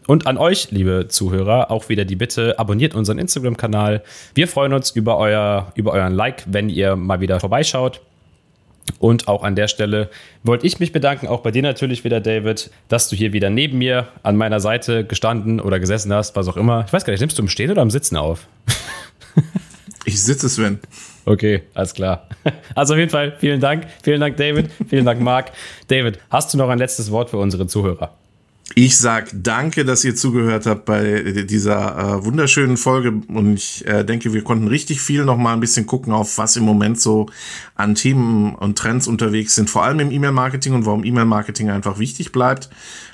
Und 0.06 0.28
an 0.28 0.38
euch, 0.38 0.70
liebe 0.70 1.08
Zuhörer, 1.08 1.72
auch 1.72 1.88
wieder 1.88 2.04
die 2.04 2.14
Bitte, 2.14 2.60
abonniert 2.60 2.94
unseren 2.94 3.18
Instagram-Kanal. 3.18 4.04
Wir 4.36 4.46
freuen 4.46 4.72
uns 4.72 4.92
über, 4.92 5.18
euer, 5.18 5.72
über 5.74 5.94
euren 5.94 6.14
Like, 6.14 6.44
wenn 6.46 6.68
ihr 6.68 6.94
mal 6.94 7.18
wieder 7.18 7.40
vorbeischaut. 7.40 8.02
Und 8.98 9.28
auch 9.28 9.42
an 9.42 9.54
der 9.54 9.68
Stelle 9.68 10.10
wollte 10.42 10.66
ich 10.66 10.80
mich 10.80 10.92
bedanken, 10.92 11.26
auch 11.26 11.40
bei 11.40 11.50
dir 11.50 11.62
natürlich 11.62 12.04
wieder, 12.04 12.20
David, 12.20 12.70
dass 12.88 13.08
du 13.08 13.16
hier 13.16 13.32
wieder 13.32 13.50
neben 13.50 13.78
mir 13.78 14.08
an 14.22 14.36
meiner 14.36 14.60
Seite 14.60 15.04
gestanden 15.04 15.60
oder 15.60 15.78
gesessen 15.78 16.12
hast, 16.12 16.36
was 16.36 16.48
auch 16.48 16.56
immer. 16.56 16.84
Ich 16.86 16.92
weiß 16.92 17.04
gar 17.04 17.12
nicht, 17.12 17.20
nimmst 17.20 17.38
du 17.38 17.42
im 17.42 17.48
Stehen 17.48 17.70
oder 17.70 17.82
im 17.82 17.90
Sitzen 17.90 18.16
auf? 18.16 18.48
Ich 20.04 20.22
sitze, 20.22 20.48
Sven. 20.48 20.80
Okay, 21.26 21.62
alles 21.74 21.92
klar. 21.92 22.26
Also 22.74 22.94
auf 22.94 22.98
jeden 22.98 23.10
Fall 23.10 23.36
vielen 23.38 23.60
Dank. 23.60 23.86
Vielen 24.02 24.20
Dank, 24.20 24.38
David. 24.38 24.70
Vielen 24.88 25.04
Dank, 25.04 25.20
Marc. 25.20 25.52
David, 25.88 26.18
hast 26.30 26.54
du 26.54 26.58
noch 26.58 26.70
ein 26.70 26.78
letztes 26.78 27.10
Wort 27.10 27.28
für 27.30 27.36
unsere 27.36 27.66
Zuhörer? 27.66 28.17
Ich 28.74 28.98
sag 28.98 29.30
danke, 29.32 29.84
dass 29.84 30.04
ihr 30.04 30.14
zugehört 30.14 30.66
habt 30.66 30.84
bei 30.84 31.22
dieser 31.48 32.18
äh, 32.18 32.24
wunderschönen 32.24 32.76
Folge 32.76 33.12
und 33.28 33.54
ich 33.54 33.84
äh, 33.86 34.04
denke, 34.04 34.34
wir 34.34 34.44
konnten 34.44 34.68
richtig 34.68 35.00
viel 35.00 35.24
noch 35.24 35.38
mal 35.38 35.54
ein 35.54 35.60
bisschen 35.60 35.86
gucken 35.86 36.12
auf 36.12 36.36
was 36.38 36.54
im 36.56 36.64
Moment 36.64 37.00
so 37.00 37.26
an 37.74 37.94
Themen 37.94 38.54
und 38.54 38.76
Trends 38.78 39.08
unterwegs 39.08 39.54
sind, 39.54 39.70
vor 39.70 39.84
allem 39.84 40.00
im 40.00 40.12
E-Mail-Marketing 40.12 40.74
und 40.74 40.86
warum 40.86 41.02
E-Mail-Marketing 41.02 41.70
einfach 41.70 41.98
wichtig 41.98 42.30
bleibt. 42.30 42.68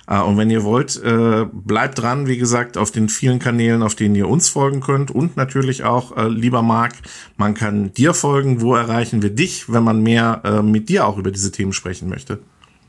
Äh, 0.08 0.20
und 0.20 0.36
wenn 0.36 0.50
ihr 0.50 0.64
wollt, 0.64 1.00
äh, 1.02 1.46
bleibt 1.50 2.00
dran, 2.00 2.26
wie 2.26 2.36
gesagt, 2.36 2.76
auf 2.76 2.90
den 2.90 3.08
vielen 3.08 3.38
Kanälen, 3.38 3.82
auf 3.82 3.94
denen 3.94 4.16
ihr 4.16 4.28
uns 4.28 4.48
folgen 4.48 4.80
könnt 4.80 5.12
und 5.12 5.36
natürlich 5.36 5.84
auch, 5.84 6.16
äh, 6.16 6.28
lieber 6.28 6.62
Marc, 6.62 6.94
man 7.36 7.54
kann 7.54 7.92
dir 7.94 8.12
folgen. 8.12 8.60
Wo 8.60 8.74
erreichen 8.74 9.22
wir 9.22 9.30
dich, 9.30 9.72
wenn 9.72 9.84
man 9.84 10.02
mehr 10.02 10.42
äh, 10.44 10.62
mit 10.62 10.88
dir 10.88 11.06
auch 11.06 11.16
über 11.16 11.30
diese 11.30 11.52
Themen 11.52 11.72
sprechen 11.72 12.08
möchte? 12.08 12.40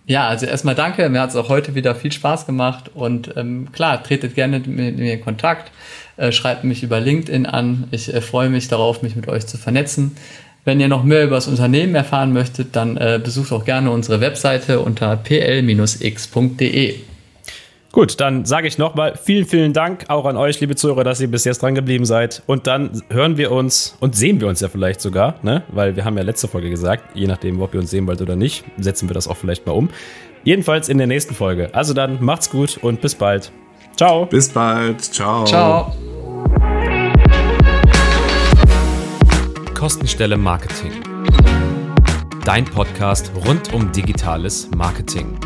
Ja, 0.08 0.28
also 0.28 0.46
erstmal 0.46 0.76
danke. 0.76 1.10
Mir 1.10 1.22
hat 1.22 1.32
es 1.32 1.36
auch 1.36 1.50
heute 1.50 1.74
wieder 1.74 1.96
viel 1.96 2.12
Spaß 2.12 2.46
gemacht. 2.46 2.92
Und 2.94 3.36
ähm, 3.36 3.70
klar, 3.72 4.04
tretet 4.04 4.36
gerne 4.36 4.60
mit 4.60 4.98
mir 4.98 5.14
in 5.14 5.22
Kontakt. 5.22 5.72
Äh, 6.18 6.32
schreibt 6.32 6.64
mich 6.64 6.84
über 6.84 7.00
LinkedIn 7.00 7.46
an. 7.46 7.88
Ich 7.92 8.14
äh, 8.14 8.22
freue 8.22 8.50
mich 8.50 8.68
darauf, 8.68 9.02
mich 9.02 9.16
mit 9.16 9.28
euch 9.28 9.48
zu 9.48 9.58
vernetzen. 9.58 10.16
Wenn 10.64 10.80
ihr 10.80 10.88
noch 10.88 11.04
mehr 11.04 11.24
über 11.24 11.36
das 11.36 11.48
Unternehmen 11.48 11.96
erfahren 11.96 12.34
möchtet, 12.34 12.76
dann 12.76 12.98
äh, 12.98 13.20
besucht 13.24 13.52
auch 13.52 13.66
gerne 13.66 13.92
unsere 13.92 14.22
Webseite 14.22 14.80
unter 14.80 15.16
pl-x.de. 15.18 16.96
Gut, 17.96 18.20
dann 18.20 18.44
sage 18.44 18.68
ich 18.68 18.78
nochmal 18.78 19.16
vielen, 19.16 19.46
vielen 19.46 19.72
Dank 19.72 20.04
auch 20.10 20.25
an 20.25 20.36
euch, 20.36 20.60
liebe 20.60 20.75
Zuhörer, 20.75 21.06
dass 21.06 21.22
ihr 21.22 21.30
bis 21.30 21.46
jetzt 21.46 21.62
dran 21.62 21.75
geblieben 21.75 22.04
seid. 22.04 22.44
Und 22.46 22.68
dann 22.68 23.02
hören 23.10 23.38
wir 23.38 23.54
uns 23.54 23.96
und 24.02 24.18
sehen 24.18 24.42
wir 24.42 24.50
uns 24.50 24.60
ja 24.60 24.68
vielleicht 24.68 25.00
sogar, 25.00 25.36
ne? 25.44 25.64
weil 25.70 25.96
wir 25.96 26.04
haben 26.04 26.18
ja 26.18 26.24
letzte 26.24 26.50
Folge 26.50 26.70
gesagt, 26.70 27.16
je 27.16 27.25
nachdem, 27.25 27.62
ob 27.62 27.74
ihr 27.74 27.80
uns 27.80 27.92
sehen 27.92 28.06
wollt 28.06 28.22
oder 28.22 28.36
nicht, 28.36 28.66
setzen 28.78 29.08
wir 29.08 29.14
das 29.14 29.30
auch 29.30 29.38
vielleicht 29.38 29.66
mal 29.66 29.72
um. 29.72 29.90
Jedenfalls 30.44 30.90
in 30.90 30.98
der 30.98 31.08
nächsten 31.08 31.34
Folge. 31.34 31.70
Also 31.72 31.94
dann 31.94 32.22
macht's 32.22 32.50
gut 32.50 32.78
und 32.82 33.00
bis 33.00 33.16
bald. 33.16 33.54
Ciao. 33.96 34.25
Bis 34.25 34.50
bald. 34.50 35.00
Ciao. 35.02 35.46
Ciao. 35.46 35.96
Kostenstelle 39.74 40.36
Marketing. 40.36 40.92
Dein 42.44 42.66
Podcast 42.66 43.32
rund 43.48 43.74
um 43.74 43.89
digitales 43.93 44.69
Marketing. 44.76 45.39